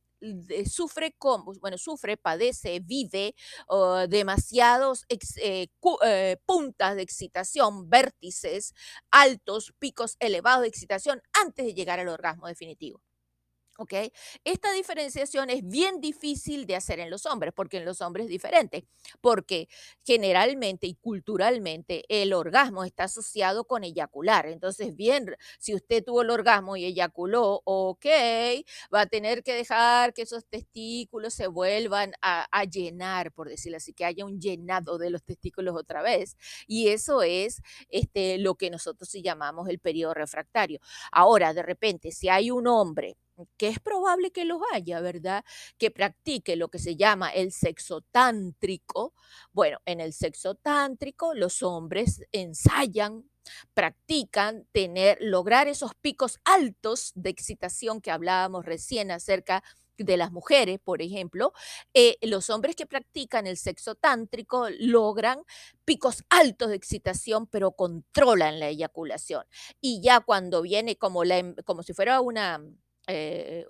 sufre 0.65 1.13
como, 1.17 1.53
bueno, 1.59 1.77
sufre, 1.77 2.15
padece, 2.15 2.79
vive 2.79 3.35
uh, 3.69 4.07
demasiados 4.07 5.05
eh, 5.09 5.67
eh, 6.05 6.37
puntas 6.45 6.95
de 6.95 7.01
excitación, 7.01 7.89
vértices 7.89 8.73
altos, 9.09 9.73
picos 9.79 10.15
elevados 10.19 10.61
de 10.61 10.67
excitación 10.69 11.21
antes 11.33 11.65
de 11.65 11.73
llegar 11.73 11.99
al 11.99 12.07
orgasmo 12.07 12.47
definitivo. 12.47 13.01
¿Ok? 13.81 13.93
Esta 14.43 14.71
diferenciación 14.73 15.49
es 15.49 15.67
bien 15.67 16.01
difícil 16.01 16.67
de 16.67 16.75
hacer 16.75 16.99
en 16.99 17.09
los 17.09 17.25
hombres, 17.25 17.51
porque 17.51 17.77
en 17.77 17.85
los 17.85 17.99
hombres 18.01 18.25
es 18.25 18.29
diferente, 18.29 18.85
porque 19.21 19.69
generalmente 20.05 20.85
y 20.85 20.93
culturalmente 20.93 22.05
el 22.09 22.33
orgasmo 22.33 22.83
está 22.83 23.05
asociado 23.05 23.65
con 23.65 23.83
eyacular. 23.83 24.45
Entonces, 24.45 24.95
bien, 24.95 25.35
si 25.57 25.73
usted 25.73 26.03
tuvo 26.03 26.21
el 26.21 26.29
orgasmo 26.29 26.77
y 26.77 26.85
eyaculó, 26.85 27.63
ok, 27.65 28.05
va 28.93 29.01
a 29.01 29.05
tener 29.07 29.41
que 29.41 29.55
dejar 29.55 30.13
que 30.13 30.21
esos 30.21 30.45
testículos 30.45 31.33
se 31.33 31.47
vuelvan 31.47 32.13
a, 32.21 32.45
llenar, 32.65 33.31
por 33.31 33.49
decirlo 33.49 33.77
así, 33.77 33.93
que 33.93 34.05
haya 34.05 34.25
un 34.25 34.39
llenado 34.39 34.99
de 34.99 35.09
los 35.09 35.23
testículos 35.23 35.75
otra 35.75 36.03
vez. 36.03 36.37
Y 36.67 36.89
eso 36.89 37.23
es 37.23 37.63
este, 37.89 38.37
lo 38.37 38.53
que 38.53 38.69
nosotros 38.69 39.11
llamamos 39.13 39.69
el 39.69 39.79
periodo 39.79 40.13
refractario. 40.13 40.79
Ahora, 41.11 41.53
de 41.55 41.63
repente, 41.63 42.11
si 42.11 42.29
hay 42.29 42.51
un 42.51 42.67
hombre 42.67 43.17
que 43.57 43.67
es 43.67 43.79
probable 43.79 44.31
que 44.31 44.45
los 44.45 44.61
haya, 44.73 44.99
¿verdad? 45.01 45.43
Que 45.77 45.91
practique 45.91 46.55
lo 46.55 46.69
que 46.69 46.79
se 46.79 46.95
llama 46.95 47.29
el 47.29 47.51
sexo 47.51 48.01
tántrico. 48.01 49.13
Bueno, 49.53 49.79
en 49.85 50.01
el 50.01 50.13
sexo 50.13 50.55
tántrico 50.55 51.33
los 51.33 51.63
hombres 51.63 52.21
ensayan, 52.31 53.29
practican 53.73 54.67
tener, 54.71 55.17
lograr 55.21 55.67
esos 55.67 55.95
picos 55.95 56.39
altos 56.45 57.11
de 57.15 57.29
excitación 57.29 58.01
que 58.01 58.11
hablábamos 58.11 58.65
recién 58.65 59.11
acerca 59.11 59.63
de 60.03 60.17
las 60.17 60.31
mujeres, 60.31 60.79
por 60.79 61.01
ejemplo, 61.01 61.53
eh, 61.93 62.17
los 62.21 62.49
hombres 62.49 62.75
que 62.75 62.85
practican 62.85 63.47
el 63.47 63.57
sexo 63.57 63.95
tántrico 63.95 64.67
logran 64.79 65.43
picos 65.85 66.23
altos 66.29 66.69
de 66.69 66.75
excitación, 66.75 67.47
pero 67.47 67.71
controlan 67.73 68.59
la 68.59 68.69
eyaculación. 68.69 69.45
Y 69.79 70.01
ya 70.01 70.21
cuando 70.21 70.61
viene 70.61 70.95
como, 70.97 71.23
em, 71.23 71.55
como 71.65 71.83
si 71.83 71.93
fuera 71.93 72.21
una, 72.21 72.61
eh, 73.11 73.65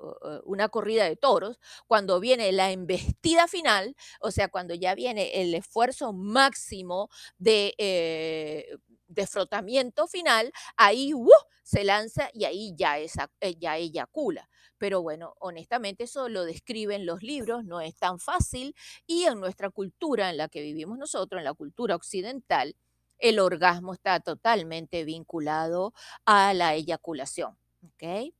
una 0.46 0.70
corrida 0.70 1.06
de 1.06 1.16
toros, 1.16 1.60
cuando 1.88 2.20
viene 2.20 2.52
la 2.52 2.72
embestida 2.72 3.48
final, 3.48 3.96
o 4.20 4.32
sea, 4.32 4.48
cuando 4.50 4.74
ya 4.76 4.96
viene 4.96 5.42
el 5.42 5.54
esfuerzo 5.56 6.14
máximo 6.14 7.10
de, 7.38 7.74
eh, 7.78 8.78
de 9.08 9.28
frotamiento 9.28 10.08
final, 10.08 10.52
ahí 10.78 11.14
¡uh! 11.14 11.30
se 11.64 11.84
lanza 11.84 12.30
y 12.34 12.46
ahí 12.46 12.74
ya, 12.78 12.98
esa, 13.00 13.32
eh, 13.40 13.56
ya 13.60 13.78
eyacula. 13.78 14.50
Pero 14.78 15.02
bueno, 15.02 15.36
honestamente 15.40 16.06
eso 16.06 16.28
lo 16.30 16.44
describen 16.44 17.06
los 17.06 17.22
libros, 17.22 17.64
no 17.66 17.82
es 17.82 17.96
tan 17.96 18.20
fácil 18.20 18.76
y 19.06 19.24
en 19.26 19.40
nuestra 19.40 19.70
cultura 19.70 20.30
en 20.30 20.38
la 20.38 20.48
que 20.50 20.62
vivimos 20.62 20.98
nosotros, 20.98 21.40
en 21.40 21.46
la 21.46 21.54
cultura 21.54 21.96
occidental, 21.96 22.76
el 23.20 23.40
orgasmo 23.40 23.94
está 23.94 24.20
totalmente 24.20 25.04
vinculado 25.06 25.94
a 26.26 26.54
la 26.54 26.74
eyaculación. 26.76 27.58
¿ok? 27.84 28.34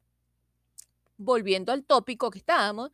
Volviendo 1.22 1.72
al 1.72 1.84
tópico 1.84 2.32
que 2.32 2.40
estábamos, 2.40 2.92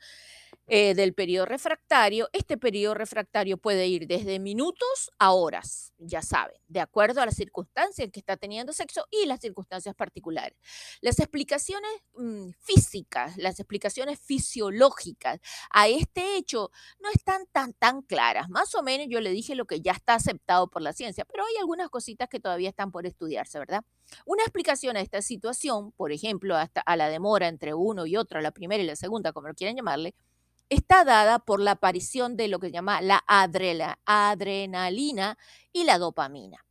eh, 0.69 0.95
del 0.95 1.13
periodo 1.13 1.45
refractario, 1.45 2.27
este 2.33 2.57
periodo 2.57 2.93
refractario 2.93 3.57
puede 3.57 3.87
ir 3.87 4.05
desde 4.05 4.37
minutos 4.37 5.11
a 5.17 5.31
horas, 5.31 5.93
ya 5.97 6.21
saben, 6.21 6.57
de 6.67 6.81
acuerdo 6.81 7.21
a 7.21 7.25
las 7.25 7.35
circunstancias 7.35 8.03
en 8.05 8.11
que 8.11 8.19
está 8.19 8.35
teniendo 8.35 8.73
sexo 8.73 9.05
y 9.09 9.25
las 9.27 9.39
circunstancias 9.39 9.95
particulares. 9.95 10.57
Las 10.99 11.19
explicaciones 11.19 11.89
mm, 12.15 12.49
físicas, 12.59 13.37
las 13.37 13.61
explicaciones 13.61 14.19
fisiológicas 14.19 15.39
a 15.71 15.87
este 15.87 16.35
hecho 16.35 16.69
no 16.99 17.09
están 17.13 17.45
tan, 17.53 17.71
tan 17.71 18.01
claras. 18.01 18.49
Más 18.49 18.75
o 18.75 18.83
menos 18.83 19.07
yo 19.09 19.21
le 19.21 19.31
dije 19.31 19.55
lo 19.55 19.65
que 19.65 19.79
ya 19.79 19.93
está 19.93 20.15
aceptado 20.15 20.69
por 20.69 20.81
la 20.81 20.91
ciencia, 20.91 21.23
pero 21.23 21.45
hay 21.45 21.55
algunas 21.61 21.89
cositas 21.89 22.27
que 22.27 22.41
todavía 22.41 22.69
están 22.69 22.91
por 22.91 23.05
estudiarse, 23.05 23.57
¿verdad? 23.57 23.85
Una 24.25 24.43
explicación 24.43 24.97
a 24.97 25.01
esta 25.01 25.21
situación, 25.21 25.93
por 25.93 26.11
ejemplo, 26.11 26.57
hasta 26.57 26.81
a 26.81 26.97
la 26.97 27.07
demora 27.07 27.47
entre 27.47 27.73
uno 27.73 28.05
y 28.05 28.17
otro, 28.17 28.41
la 28.41 28.51
primera 28.51 28.83
y 28.83 28.85
la 28.85 28.97
segunda, 28.97 29.31
como 29.31 29.47
lo 29.47 29.53
quieran 29.53 29.77
llamarle, 29.77 30.13
está 30.69 31.03
dada 31.03 31.39
por 31.39 31.59
la 31.59 31.71
aparición 31.71 32.37
de 32.37 32.47
lo 32.47 32.59
que 32.59 32.67
se 32.67 32.73
llama 32.73 33.01
la 33.01 33.23
adrenalina 33.27 35.37
y 35.73 35.83
la 35.83 35.97
dopamina. 35.97 36.63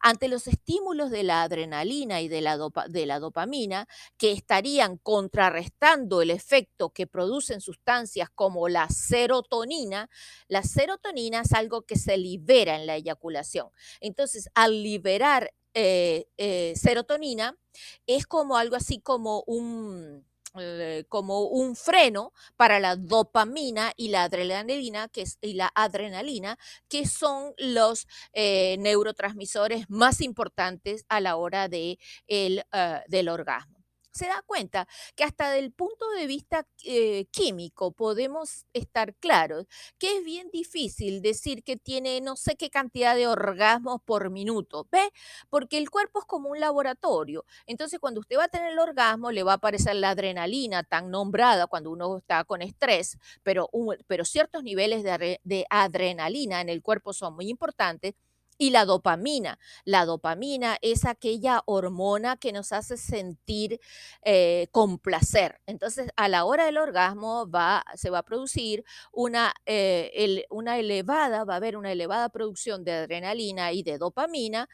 Ante 0.00 0.28
los 0.28 0.46
estímulos 0.46 1.10
de 1.10 1.24
la 1.24 1.42
adrenalina 1.42 2.20
y 2.20 2.28
de 2.28 2.40
la, 2.40 2.56
dopamina, 2.56 3.88
que 4.16 4.30
estarían 4.32 4.96
contrarrestando 4.96 6.22
el 6.22 6.30
efecto 6.30 6.90
que 6.90 7.08
producen 7.08 7.60
sustancias 7.60 8.28
como 8.34 8.68
la 8.68 8.88
serotonina, 8.90 10.08
la 10.46 10.62
serotonina 10.62 11.40
es 11.40 11.52
algo 11.52 11.82
que 11.82 11.96
se 11.96 12.16
libera 12.16 12.76
en 12.76 12.86
la 12.86 12.94
eyaculación. 12.96 13.70
Entonces, 14.00 14.48
al 14.54 14.84
liberar 14.84 15.52
eh, 15.74 16.28
eh, 16.36 16.74
serotonina, 16.76 17.58
es 18.06 18.24
como 18.26 18.56
algo 18.56 18.76
así 18.76 19.00
como 19.00 19.42
un, 19.46 20.24
eh, 20.60 21.04
como 21.08 21.42
un 21.42 21.76
freno 21.76 22.32
para 22.56 22.80
la 22.80 22.96
dopamina 22.96 23.92
y 23.96 24.08
la 24.08 24.24
adrenalina, 24.24 25.08
que 25.08 25.22
es, 25.22 25.38
y 25.40 25.54
la 25.54 25.70
adrenalina, 25.74 26.58
que 26.88 27.06
son 27.06 27.54
los 27.58 28.06
eh, 28.32 28.76
neurotransmisores 28.78 29.88
más 29.88 30.20
importantes 30.20 31.04
a 31.08 31.20
la 31.20 31.36
hora 31.36 31.68
de 31.68 31.98
el, 32.26 32.64
ah, 32.72 33.02
del 33.08 33.28
orgasmo 33.28 33.77
se 34.18 34.26
da 34.26 34.42
cuenta 34.46 34.86
que 35.16 35.24
hasta 35.24 35.50
del 35.50 35.72
punto 35.72 36.10
de 36.10 36.26
vista 36.26 36.66
eh, 36.84 37.26
químico 37.30 37.92
podemos 37.92 38.66
estar 38.72 39.14
claros 39.16 39.66
que 39.98 40.18
es 40.18 40.24
bien 40.24 40.50
difícil 40.52 41.22
decir 41.22 41.62
que 41.62 41.76
tiene 41.76 42.20
no 42.20 42.36
sé 42.36 42.56
qué 42.56 42.70
cantidad 42.70 43.14
de 43.14 43.26
orgasmos 43.26 44.00
por 44.04 44.30
minuto, 44.30 44.86
¿ve? 44.90 45.10
Porque 45.50 45.78
el 45.78 45.90
cuerpo 45.90 46.20
es 46.20 46.24
como 46.26 46.50
un 46.50 46.60
laboratorio. 46.60 47.44
Entonces, 47.66 47.98
cuando 48.00 48.20
usted 48.20 48.36
va 48.38 48.44
a 48.44 48.48
tener 48.48 48.72
el 48.72 48.78
orgasmo, 48.78 49.30
le 49.30 49.42
va 49.42 49.52
a 49.52 49.54
aparecer 49.56 49.96
la 49.96 50.10
adrenalina 50.10 50.82
tan 50.82 51.10
nombrada 51.10 51.66
cuando 51.66 51.90
uno 51.90 52.18
está 52.18 52.44
con 52.44 52.62
estrés, 52.62 53.18
pero, 53.42 53.68
pero 54.06 54.24
ciertos 54.24 54.62
niveles 54.62 55.02
de, 55.02 55.40
de 55.42 55.66
adrenalina 55.70 56.60
en 56.60 56.68
el 56.68 56.82
cuerpo 56.82 57.12
son 57.12 57.34
muy 57.34 57.48
importantes 57.48 58.14
Y 58.58 58.70
la 58.70 58.84
dopamina. 58.84 59.58
La 59.84 60.04
dopamina 60.04 60.76
es 60.82 61.04
aquella 61.04 61.62
hormona 61.66 62.36
que 62.36 62.52
nos 62.52 62.72
hace 62.72 62.96
sentir 62.96 63.80
eh, 64.24 64.66
con 64.72 64.98
placer. 64.98 65.60
Entonces, 65.66 66.10
a 66.16 66.28
la 66.28 66.44
hora 66.44 66.66
del 66.66 66.78
orgasmo 66.78 67.48
va, 67.48 67.84
se 67.94 68.10
va 68.10 68.18
a 68.18 68.22
producir 68.24 68.84
una, 69.12 69.54
eh, 69.64 70.44
una 70.50 70.78
elevada, 70.78 71.44
va 71.44 71.54
a 71.54 71.56
haber 71.58 71.76
una 71.76 71.92
elevada 71.92 72.28
producción 72.30 72.84
de 72.84 72.92
adrenalina 72.92 73.72
y 73.72 73.82
de 73.84 73.98
dopamina 73.98 74.68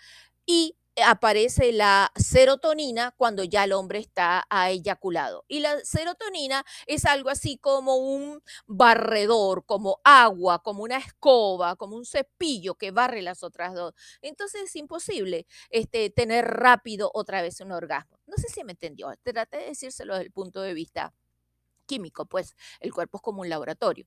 y 0.46 0.76
aparece 1.02 1.72
la 1.72 2.10
serotonina 2.16 3.12
cuando 3.16 3.44
ya 3.44 3.64
el 3.64 3.72
hombre 3.72 3.98
está 3.98 4.46
eyaculado. 4.68 5.44
Y 5.48 5.60
la 5.60 5.78
serotonina 5.84 6.64
es 6.86 7.04
algo 7.04 7.30
así 7.30 7.58
como 7.58 7.96
un 7.96 8.42
barredor, 8.66 9.64
como 9.66 10.00
agua, 10.04 10.62
como 10.62 10.82
una 10.82 10.98
escoba, 10.98 11.76
como 11.76 11.96
un 11.96 12.04
cepillo 12.04 12.74
que 12.76 12.90
barre 12.90 13.22
las 13.22 13.42
otras 13.42 13.74
dos. 13.74 13.94
Entonces 14.22 14.62
es 14.64 14.76
imposible 14.76 15.46
este, 15.70 16.10
tener 16.10 16.44
rápido 16.44 17.10
otra 17.14 17.42
vez 17.42 17.60
un 17.60 17.72
orgasmo. 17.72 18.18
No 18.26 18.36
sé 18.36 18.48
si 18.48 18.64
me 18.64 18.72
entendió, 18.72 19.12
traté 19.22 19.58
de 19.58 19.66
decírselo 19.66 20.14
desde 20.14 20.26
el 20.26 20.32
punto 20.32 20.60
de 20.62 20.74
vista 20.74 21.12
químico, 21.84 22.26
pues 22.26 22.56
el 22.80 22.92
cuerpo 22.92 23.18
es 23.18 23.22
como 23.22 23.42
un 23.42 23.48
laboratorio. 23.48 24.06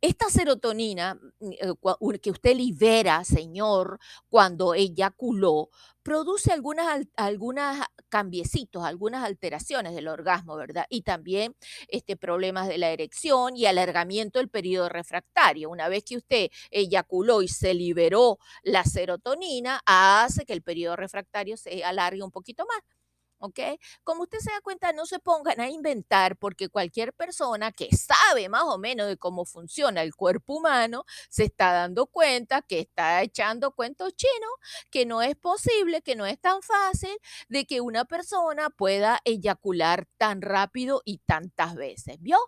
Esta 0.00 0.28
serotonina 0.30 1.14
mm, 1.40 1.50
eh, 1.52 2.18
que 2.20 2.30
usted 2.30 2.56
libera, 2.56 3.24
señor, 3.24 3.98
cuando 4.28 4.74
eyaculó, 4.74 5.70
produce 6.02 6.52
algunas, 6.52 7.06
algunas 7.16 7.86
cambiecitos, 8.08 8.84
algunas 8.84 9.24
alteraciones 9.24 9.94
del 9.94 10.08
orgasmo, 10.08 10.56
¿verdad? 10.56 10.86
Y 10.88 11.02
también 11.02 11.54
este, 11.88 12.16
problemas 12.16 12.68
de 12.68 12.78
la 12.78 12.90
erección 12.90 13.56
y 13.56 13.66
alargamiento 13.66 14.38
del 14.38 14.48
periodo 14.48 14.88
refractario. 14.88 15.70
Una 15.70 15.88
vez 15.88 16.04
que 16.04 16.16
usted 16.16 16.48
eyaculó 16.70 17.42
y 17.42 17.48
se 17.48 17.74
liberó 17.74 18.38
la 18.62 18.84
serotonina, 18.84 19.80
hace 19.86 20.44
que 20.44 20.52
el 20.52 20.62
periodo 20.62 20.96
refractario 20.96 21.56
se 21.56 21.84
alargue 21.84 22.22
un 22.22 22.30
poquito 22.30 22.64
más. 22.66 22.99
¿Ok? 23.40 23.58
Como 24.04 24.22
usted 24.22 24.38
se 24.38 24.50
da 24.50 24.60
cuenta, 24.60 24.92
no 24.92 25.06
se 25.06 25.18
pongan 25.18 25.60
a 25.60 25.68
inventar 25.68 26.36
porque 26.36 26.68
cualquier 26.68 27.12
persona 27.12 27.72
que 27.72 27.88
sabe 27.96 28.48
más 28.48 28.64
o 28.64 28.78
menos 28.78 29.08
de 29.08 29.16
cómo 29.16 29.44
funciona 29.44 30.02
el 30.02 30.14
cuerpo 30.14 30.54
humano 30.56 31.04
se 31.28 31.44
está 31.44 31.72
dando 31.72 32.06
cuenta 32.06 32.62
que 32.62 32.80
está 32.80 33.22
echando 33.22 33.72
cuentos 33.72 34.14
chinos, 34.14 34.50
que 34.90 35.06
no 35.06 35.22
es 35.22 35.36
posible, 35.36 36.02
que 36.02 36.14
no 36.16 36.26
es 36.26 36.40
tan 36.40 36.62
fácil 36.62 37.16
de 37.48 37.64
que 37.66 37.80
una 37.80 38.04
persona 38.04 38.70
pueda 38.70 39.20
eyacular 39.24 40.06
tan 40.18 40.42
rápido 40.42 41.02
y 41.04 41.18
tantas 41.18 41.74
veces, 41.74 42.16
¿vio? 42.20 42.38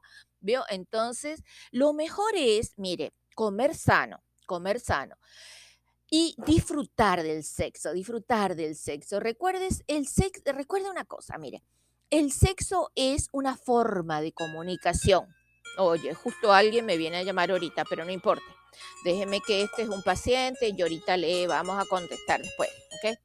¿Vio? 0.41 0.65
Entonces, 0.69 1.43
lo 1.71 1.93
mejor 1.93 2.33
es, 2.37 2.75
mire, 2.77 3.13
comer 3.35 3.75
sano, 3.75 4.23
comer 4.47 4.81
sano 4.81 5.17
y 6.15 6.35
disfrutar 6.45 7.23
del 7.23 7.43
sexo, 7.43 7.95
disfrutar 7.95 8.55
del 8.55 8.77
sexo. 8.77 9.19
Recuerdes, 9.19 9.83
el 9.87 10.07
sexo, 10.07 10.43
recuerde 10.53 10.91
una 10.91 11.07
cosa, 11.07 11.39
mire, 11.39 11.63
el 12.11 12.31
sexo 12.33 12.93
es 12.95 13.29
una 13.33 13.57
forma 13.57 14.21
de 14.21 14.33
comunicación. 14.33 15.27
Oye, 15.79 16.13
justo 16.13 16.53
alguien 16.53 16.85
me 16.85 16.99
viene 16.99 17.17
a 17.17 17.23
llamar 17.23 17.51
ahorita, 17.51 17.87
pero 17.89 18.05
no 18.05 18.11
importa. 18.11 18.45
Déjeme 19.07 19.41
que 19.41 19.63
este 19.63 19.83
es 19.83 19.89
un 19.89 20.03
paciente 20.03 20.75
y 20.77 20.83
ahorita 20.83 21.17
le 21.17 21.47
vamos 21.47 21.83
a 21.83 21.87
contestar 21.87 22.43
después, 22.43 22.69
¿ok? 23.03 23.17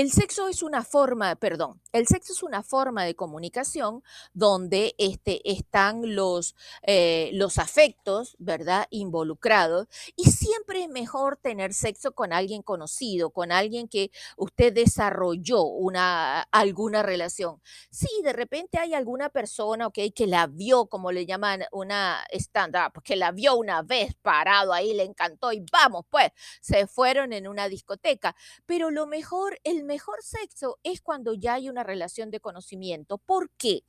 El 0.00 0.10
sexo 0.10 0.48
es 0.48 0.62
una 0.62 0.82
forma, 0.82 1.36
perdón, 1.36 1.78
el 1.92 2.06
sexo 2.06 2.32
es 2.32 2.42
una 2.42 2.62
forma 2.62 3.04
de 3.04 3.14
comunicación 3.14 4.02
donde 4.32 4.94
este, 4.96 5.42
están 5.44 6.14
los, 6.14 6.56
eh, 6.84 7.28
los 7.34 7.58
afectos, 7.58 8.34
¿verdad? 8.38 8.86
Involucrados. 8.88 9.88
Y 10.16 10.30
siempre 10.30 10.84
es 10.84 10.88
mejor 10.88 11.36
tener 11.36 11.74
sexo 11.74 12.12
con 12.12 12.32
alguien 12.32 12.62
conocido, 12.62 13.28
con 13.28 13.52
alguien 13.52 13.88
que 13.88 14.10
usted 14.38 14.72
desarrolló 14.72 15.64
una, 15.64 16.40
alguna 16.50 17.02
relación. 17.02 17.60
Sí, 17.90 18.08
de 18.24 18.32
repente 18.32 18.78
hay 18.78 18.94
alguna 18.94 19.28
persona, 19.28 19.86
ok, 19.88 19.98
que 20.14 20.26
la 20.26 20.46
vio, 20.46 20.86
como 20.86 21.12
le 21.12 21.26
llaman, 21.26 21.64
una 21.72 22.24
stand-up, 22.32 23.02
que 23.04 23.16
la 23.16 23.32
vio 23.32 23.54
una 23.54 23.82
vez 23.82 24.14
parado 24.22 24.72
ahí, 24.72 24.94
le 24.94 25.02
encantó 25.02 25.52
y 25.52 25.62
vamos, 25.70 26.06
pues, 26.08 26.30
se 26.62 26.86
fueron 26.86 27.34
en 27.34 27.46
una 27.46 27.68
discoteca. 27.68 28.34
Pero 28.64 28.90
lo 28.90 29.06
mejor, 29.06 29.60
el 29.62 29.89
mejor 29.90 30.22
sexo 30.22 30.78
es 30.84 31.00
cuando 31.00 31.34
ya 31.34 31.54
hay 31.54 31.68
una 31.68 31.82
relación 31.82 32.30
de 32.30 32.38
conocimiento. 32.38 33.18
¿Por 33.18 33.50
qué? 33.56 33.82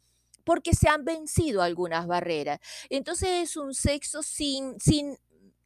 Porque 0.43 0.73
se 0.73 0.89
han 0.89 1.05
vencido 1.05 1.61
algunas 1.61 2.07
barreras. 2.07 2.59
Entonces 2.89 3.29
es 3.43 3.55
un 3.55 3.75
sexo 3.75 4.23
sin, 4.23 4.79
sin 4.79 5.15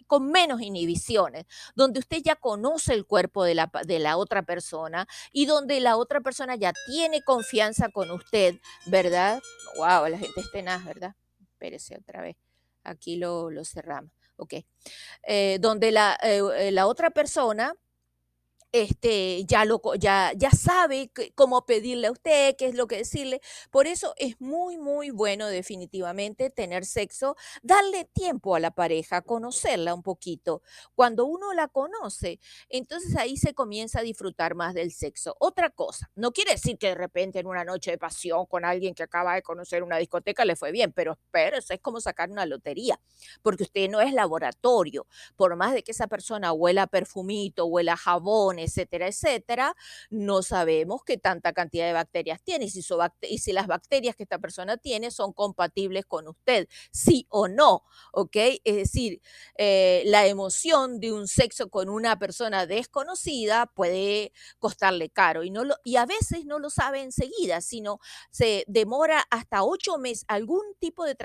con 0.07 0.29
menos 0.29 0.61
inhibiciones, 0.61 1.45
donde 1.73 1.99
usted 1.99 2.17
ya 2.21 2.35
conoce 2.35 2.93
el 2.93 3.05
cuerpo 3.05 3.45
de 3.45 3.55
la, 3.55 3.71
de 3.87 3.99
la 3.99 4.17
otra 4.17 4.43
persona 4.43 5.07
y 5.31 5.45
donde 5.45 5.79
la 5.79 5.95
otra 5.95 6.19
persona 6.19 6.57
ya 6.57 6.73
tiene 6.85 7.23
confianza 7.23 7.87
con 7.89 8.11
usted, 8.11 8.59
¿verdad? 8.87 9.41
Wow, 9.77 10.09
la 10.09 10.17
gente 10.17 10.41
es 10.41 10.51
tenaz, 10.51 10.83
¿verdad? 10.83 11.15
Espérese 11.53 11.97
otra 11.97 12.21
vez. 12.21 12.35
Aquí 12.83 13.15
lo, 13.15 13.49
lo 13.49 13.63
cerramos. 13.63 14.11
Ok. 14.37 14.55
Eh, 15.23 15.57
donde 15.61 15.91
la, 15.91 16.19
eh, 16.21 16.41
eh, 16.57 16.71
la 16.71 16.87
otra 16.87 17.09
persona 17.09 17.73
este, 18.81 19.45
ya, 19.45 19.63
lo, 19.63 19.81
ya, 19.97 20.33
ya 20.35 20.51
sabe 20.51 21.09
cómo 21.33 21.65
pedirle 21.65 22.07
a 22.07 22.11
usted, 22.11 22.57
qué 22.57 22.67
es 22.67 22.75
lo 22.75 22.87
que 22.87 22.97
decirle. 22.97 23.39
Por 23.71 23.87
eso 23.87 24.13
es 24.17 24.41
muy, 24.41 24.77
muy 24.77 25.11
bueno 25.11 25.47
definitivamente 25.47 26.49
tener 26.49 26.83
sexo, 26.83 27.37
darle 27.63 28.03
tiempo 28.03 28.53
a 28.53 28.59
la 28.59 28.71
pareja, 28.71 29.21
conocerla 29.21 29.93
un 29.93 30.03
poquito. 30.03 30.61
Cuando 30.93 31.25
uno 31.25 31.53
la 31.53 31.69
conoce, 31.69 32.41
entonces 32.67 33.15
ahí 33.15 33.37
se 33.37 33.53
comienza 33.53 33.99
a 33.99 34.03
disfrutar 34.03 34.55
más 34.55 34.73
del 34.73 34.91
sexo. 34.91 35.37
Otra 35.39 35.69
cosa, 35.69 36.11
no 36.15 36.33
quiere 36.33 36.51
decir 36.51 36.77
que 36.77 36.87
de 36.87 36.95
repente 36.95 37.39
en 37.39 37.47
una 37.47 37.63
noche 37.63 37.91
de 37.91 37.97
pasión 37.97 38.45
con 38.45 38.65
alguien 38.65 38.93
que 38.93 39.03
acaba 39.03 39.35
de 39.35 39.41
conocer 39.41 39.83
una 39.83 39.97
discoteca 39.97 40.43
le 40.43 40.57
fue 40.57 40.73
bien, 40.73 40.91
pero 40.91 41.13
espérese, 41.13 41.75
es 41.75 41.79
como 41.79 42.01
sacar 42.01 42.29
una 42.29 42.45
lotería, 42.45 42.99
porque 43.41 43.63
usted 43.63 43.89
no 43.89 44.01
es 44.01 44.11
laboratorio. 44.11 45.07
Por 45.37 45.55
más 45.55 45.73
de 45.73 45.81
que 45.81 45.93
esa 45.93 46.07
persona 46.07 46.51
huela 46.51 46.87
perfumito, 46.87 47.65
huela 47.67 47.95
jabón, 47.95 48.64
etcétera, 48.65 49.07
etcétera, 49.07 49.75
no 50.09 50.41
sabemos 50.43 51.01
qué 51.05 51.17
tanta 51.17 51.53
cantidad 51.53 51.85
de 51.85 51.93
bacterias 51.93 52.41
tiene 52.43 52.65
y 52.65 52.69
si, 52.69 52.81
y 53.21 53.37
si 53.39 53.53
las 53.53 53.67
bacterias 53.67 54.15
que 54.15 54.23
esta 54.23 54.39
persona 54.39 54.77
tiene 54.77 55.11
son 55.11 55.33
compatibles 55.33 56.05
con 56.05 56.27
usted, 56.27 56.67
sí 56.91 57.25
o 57.29 57.47
no, 57.47 57.83
¿ok? 58.11 58.35
Es 58.63 58.75
decir, 58.75 59.21
eh, 59.57 60.03
la 60.05 60.27
emoción 60.27 60.99
de 60.99 61.11
un 61.13 61.27
sexo 61.27 61.69
con 61.69 61.89
una 61.89 62.17
persona 62.19 62.65
desconocida 62.65 63.67
puede 63.67 64.33
costarle 64.59 65.09
caro 65.09 65.43
y, 65.43 65.51
no 65.51 65.63
y 65.83 65.95
a 65.95 66.05
veces 66.05 66.45
no 66.45 66.59
lo 66.59 66.69
sabe 66.69 67.01
enseguida, 67.01 67.61
sino 67.61 67.99
se 68.31 68.63
demora 68.67 69.23
hasta 69.29 69.63
ocho 69.63 69.97
meses 69.97 70.25
algún 70.27 70.61
tipo 70.79 71.05
de 71.05 71.15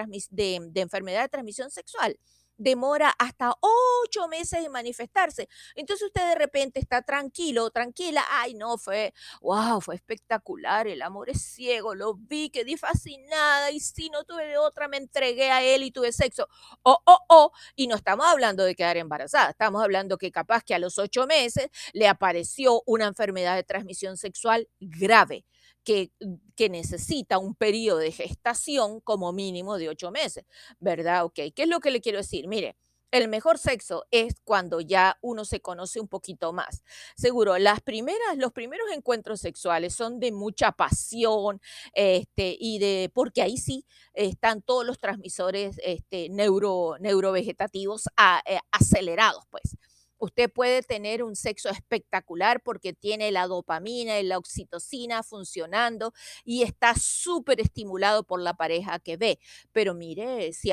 enfermedad 0.75 1.23
de 1.23 1.29
transmisión 1.29 1.71
sexual 1.71 2.19
demora 2.61 3.15
hasta 3.19 3.55
ocho 3.61 4.29
meses 4.29 4.65
en 4.65 4.71
manifestarse. 4.71 5.49
Entonces 5.75 6.07
usted 6.07 6.29
de 6.29 6.35
repente 6.35 6.79
está 6.79 7.03
tranquilo, 7.03 7.71
tranquila, 7.71 8.23
ay 8.31 8.55
no, 8.55 8.77
fue, 8.77 9.15
wow, 9.41 9.81
fue 9.81 9.95
espectacular, 9.95 10.87
el 10.87 11.01
amor 11.03 11.31
es 11.31 11.41
ciego, 11.43 11.95
lo 11.95 12.15
vi, 12.15 12.51
quedé 12.51 12.77
fascinada 12.77 13.71
y 13.71 13.81
si 13.81 14.11
no 14.11 14.25
tuve 14.25 14.47
de 14.47 14.59
otra, 14.59 14.89
me 14.89 14.99
entregué 14.99 15.51
a 15.51 15.63
él 15.63 15.83
y 15.83 15.91
tuve 15.91 16.13
sexo. 16.13 16.49
Oh, 16.83 16.99
oh, 17.07 17.19
oh, 17.29 17.53
y 17.75 17.87
no 17.87 17.97
estamos 17.97 18.27
hablando 18.27 18.65
de 18.65 18.75
quedar 18.75 18.99
embarazada, 18.99 19.51
estamos 19.51 19.83
hablando 19.83 20.19
que 20.19 20.31
capaz 20.31 20.63
que 20.63 20.75
a 20.75 20.79
los 20.79 20.99
ocho 20.99 21.27
meses 21.27 21.69
le 21.95 22.09
apareció 22.09 22.83
una 22.87 23.07
enfermedad 23.07 23.57
de 23.57 23.65
transmisión 23.65 24.19
sexual 24.19 24.69
grave 24.81 25.47
que, 25.91 26.13
que 26.55 26.69
necesita 26.69 27.39
un 27.39 27.57
periodo 27.57 27.99
de 27.99 28.13
gestación 28.13 29.01
como 29.01 29.33
mínimo 29.33 29.77
de 29.77 29.89
ocho 29.89 30.13
meses, 30.13 30.45
¿verdad? 30.79 31.25
Ok, 31.25 31.35
¿qué 31.53 31.63
es 31.65 31.69
lo 31.69 31.81
que 31.81 31.91
le 31.91 32.01
quiero 32.01 32.19
decir? 32.19 32.47
Mire, 32.47 32.77
el 33.11 33.27
mejor 33.27 33.59
sexo 33.59 34.07
es 34.13 34.37
cuando 34.45 34.81
ya 34.81 35.19
uno 35.21 35.45
se 35.45 35.61
conoce 35.61 35.99
un 35.99 36.07
poquito 36.07 36.53
más. 36.53 36.85
Seguro, 37.17 37.59
las 37.59 37.81
primeras, 37.81 38.37
los 38.37 38.53
primeros 38.53 38.87
encuentros 38.95 39.41
sexuales 39.41 39.93
son 39.93 40.21
de 40.21 40.31
mucha 40.31 40.71
pasión, 40.71 41.61
este, 41.93 42.57
y 42.61 42.79
de, 42.79 43.11
porque 43.13 43.43
ahí 43.43 43.57
sí 43.57 43.85
están 44.15 44.63
todos 44.63 44.87
los 44.87 45.01
transmisores 45.01 45.81
este, 45.83 46.29
neuro, 46.29 46.99
neurovegetativos 47.01 48.07
eh, 48.47 48.61
acelerados, 48.71 49.43
pues. 49.51 49.77
Usted 50.21 50.53
puede 50.53 50.83
tener 50.83 51.23
un 51.23 51.35
sexo 51.35 51.71
espectacular 51.71 52.63
porque 52.63 52.93
tiene 52.93 53.33
la 53.33 53.47
dopamina 53.47 54.21
y 54.21 54.23
la 54.23 54.39
oxitocina 54.39 55.23
funcionando 55.23 56.13
y 56.45 56.63
está 56.63 56.95
súper 56.95 57.61
estimulado 57.61 58.23
por 58.25 58.41
la 58.41 58.55
pareja 58.55 58.99
que 58.99 59.17
ve. 59.17 59.39
Pero 59.73 59.95
mire, 59.95 60.53
si, 60.53 60.69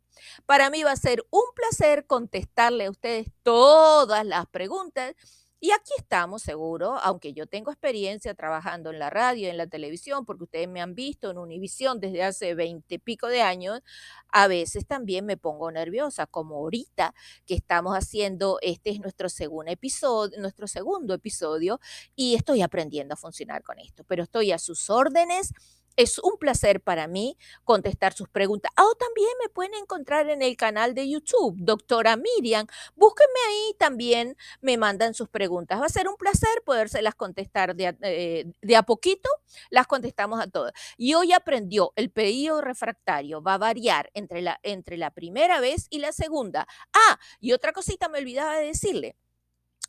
Para 0.45 0.69
mí 0.69 0.83
va 0.83 0.91
a 0.91 0.95
ser 0.95 1.25
un 1.31 1.43
placer 1.55 2.05
contestarle 2.05 2.85
a 2.85 2.91
ustedes 2.91 3.27
todas 3.43 4.25
las 4.25 4.45
preguntas 4.47 5.15
y 5.61 5.71
aquí 5.71 5.91
estamos, 5.97 6.41
seguro, 6.41 6.97
aunque 7.03 7.33
yo 7.33 7.45
tengo 7.45 7.71
experiencia 7.71 8.33
trabajando 8.33 8.89
en 8.89 8.97
la 8.97 9.11
radio, 9.11 9.47
en 9.47 9.57
la 9.57 9.67
televisión, 9.67 10.25
porque 10.25 10.45
ustedes 10.45 10.67
me 10.67 10.81
han 10.81 10.95
visto 10.95 11.29
en 11.29 11.37
Univisión 11.37 11.99
desde 11.99 12.23
hace 12.23 12.55
veinte 12.55 12.97
pico 12.97 13.27
de 13.27 13.43
años, 13.43 13.81
a 14.29 14.47
veces 14.47 14.87
también 14.87 15.25
me 15.25 15.37
pongo 15.37 15.71
nerviosa, 15.71 16.25
como 16.25 16.55
ahorita 16.55 17.13
que 17.45 17.53
estamos 17.53 17.95
haciendo, 17.95 18.57
este 18.63 18.89
es 18.89 18.99
nuestro 18.99 19.29
segundo 19.29 19.71
episodio, 19.71 20.39
nuestro 20.39 20.65
segundo 20.67 21.13
episodio, 21.13 21.79
y 22.15 22.33
estoy 22.33 22.63
aprendiendo 22.63 23.13
a 23.13 23.17
funcionar 23.17 23.61
con 23.61 23.77
esto, 23.77 24.03
pero 24.05 24.23
estoy 24.23 24.51
a 24.51 24.57
sus 24.57 24.89
órdenes 24.89 25.53
es 25.95 26.19
un 26.19 26.37
placer 26.37 26.81
para 26.81 27.07
mí 27.07 27.37
contestar 27.63 28.13
sus 28.13 28.29
preguntas. 28.29 28.71
O 28.77 28.95
también 28.95 29.29
me 29.41 29.49
pueden 29.49 29.73
encontrar 29.75 30.29
en 30.29 30.41
el 30.41 30.57
canal 30.57 30.93
de 30.93 31.09
YouTube, 31.09 31.55
doctora 31.57 32.17
Miriam. 32.17 32.67
Búsquenme 32.95 33.39
ahí 33.49 33.75
también, 33.77 34.37
me 34.61 34.77
mandan 34.77 35.13
sus 35.13 35.29
preguntas. 35.29 35.81
Va 35.81 35.85
a 35.85 35.89
ser 35.89 36.07
un 36.07 36.15
placer 36.17 36.61
podérselas 36.65 37.15
contestar 37.15 37.75
de, 37.75 37.95
eh, 38.01 38.45
de 38.61 38.75
a 38.75 38.83
poquito, 38.83 39.29
las 39.69 39.87
contestamos 39.87 40.39
a 40.41 40.47
todas. 40.47 40.73
Y 40.97 41.13
hoy 41.13 41.33
aprendió, 41.33 41.93
el 41.95 42.11
pedido 42.11 42.61
refractario 42.61 43.41
va 43.41 43.55
a 43.55 43.57
variar 43.57 44.09
entre 44.13 44.41
la, 44.41 44.59
entre 44.63 44.97
la 44.97 45.11
primera 45.11 45.59
vez 45.59 45.87
y 45.89 45.99
la 45.99 46.11
segunda. 46.11 46.67
Ah, 46.93 47.19
y 47.39 47.53
otra 47.53 47.73
cosita 47.73 48.09
me 48.09 48.19
olvidaba 48.19 48.57
de 48.57 48.67
decirle. 48.67 49.15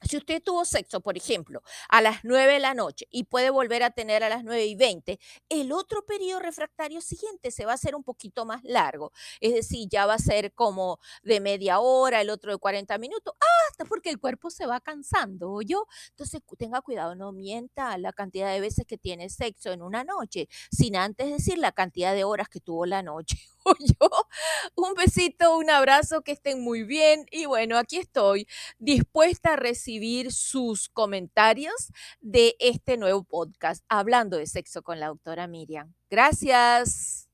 Si 0.03 0.17
usted 0.17 0.43
tuvo 0.43 0.65
sexo, 0.65 1.01
por 1.01 1.17
ejemplo, 1.17 1.62
a 1.88 2.01
las 2.01 2.25
9 2.25 2.55
de 2.55 2.59
la 2.61 2.75
noche 2.75 3.07
y 3.11 3.25
puede 3.25 3.51
volver 3.51 3.83
a 3.83 3.91
tener 3.91 4.25
a 4.25 4.29
las 4.29 4.45
9 4.45 4.67
y 4.67 4.75
20, 4.75 5.19
el 5.49 5.73
otro 5.73 6.05
periodo 6.05 6.41
refractario 6.41 7.01
siguiente 7.01 7.51
se 7.51 7.65
va 7.65 7.73
a 7.73 7.75
hacer 7.75 7.95
un 7.95 8.05
poquito 8.05 8.45
más 8.45 8.62
largo. 8.65 9.12
Es 9.41 9.55
decir, 9.55 9.88
ya 9.91 10.07
va 10.07 10.15
a 10.15 10.19
ser 10.19 10.53
como 10.55 10.99
de 11.23 11.41
media 11.41 11.81
hora, 11.81 12.21
el 12.21 12.31
otro 12.31 12.53
de 12.53 12.59
40 12.59 12.99
minutos, 12.99 13.35
hasta 13.69 13.85
porque 13.85 14.11
el 14.11 14.19
cuerpo 14.19 14.51
se 14.51 14.67
va 14.67 14.81
cansando, 14.81 15.61
yo. 15.62 15.87
Entonces, 16.11 16.41
tenga 16.59 16.81
cuidado, 16.83 17.15
no 17.15 17.33
mienta 17.33 17.97
la 17.99 18.12
cantidad 18.12 18.53
de 18.53 18.61
veces 18.61 18.87
que 18.87 18.99
tiene 18.99 19.29
sexo 19.31 19.73
en 19.73 19.83
una 19.83 20.05
noche, 20.05 20.49
sin 20.71 20.97
antes 20.97 21.31
decir 21.31 21.59
la 21.59 21.73
cantidad 21.73 22.15
de 22.15 22.25
horas 22.25 22.49
que 22.49 22.61
tuvo 22.61 22.87
la 22.87 23.03
noche. 23.03 23.37
yo. 24.01 24.09
Un 24.75 24.95
besito, 24.95 25.57
un 25.57 25.71
abrazo, 25.71 26.23
que 26.23 26.33
estén 26.33 26.62
muy 26.62 26.83
bien. 26.85 27.27
Y 27.31 27.47
bueno, 27.47 27.79
aquí 27.79 27.99
estoy 27.99 28.47
dispuesta 28.79 29.55
a 29.55 29.57
sus 30.31 30.89
comentarios 30.89 31.93
de 32.21 32.57
este 32.59 32.97
nuevo 32.97 33.25
podcast, 33.25 33.85
hablando 33.89 34.37
de 34.37 34.47
sexo 34.47 34.83
con 34.83 35.01
la 35.01 35.09
doctora 35.09 35.47
Miriam. 35.47 35.95
Gracias. 36.11 37.32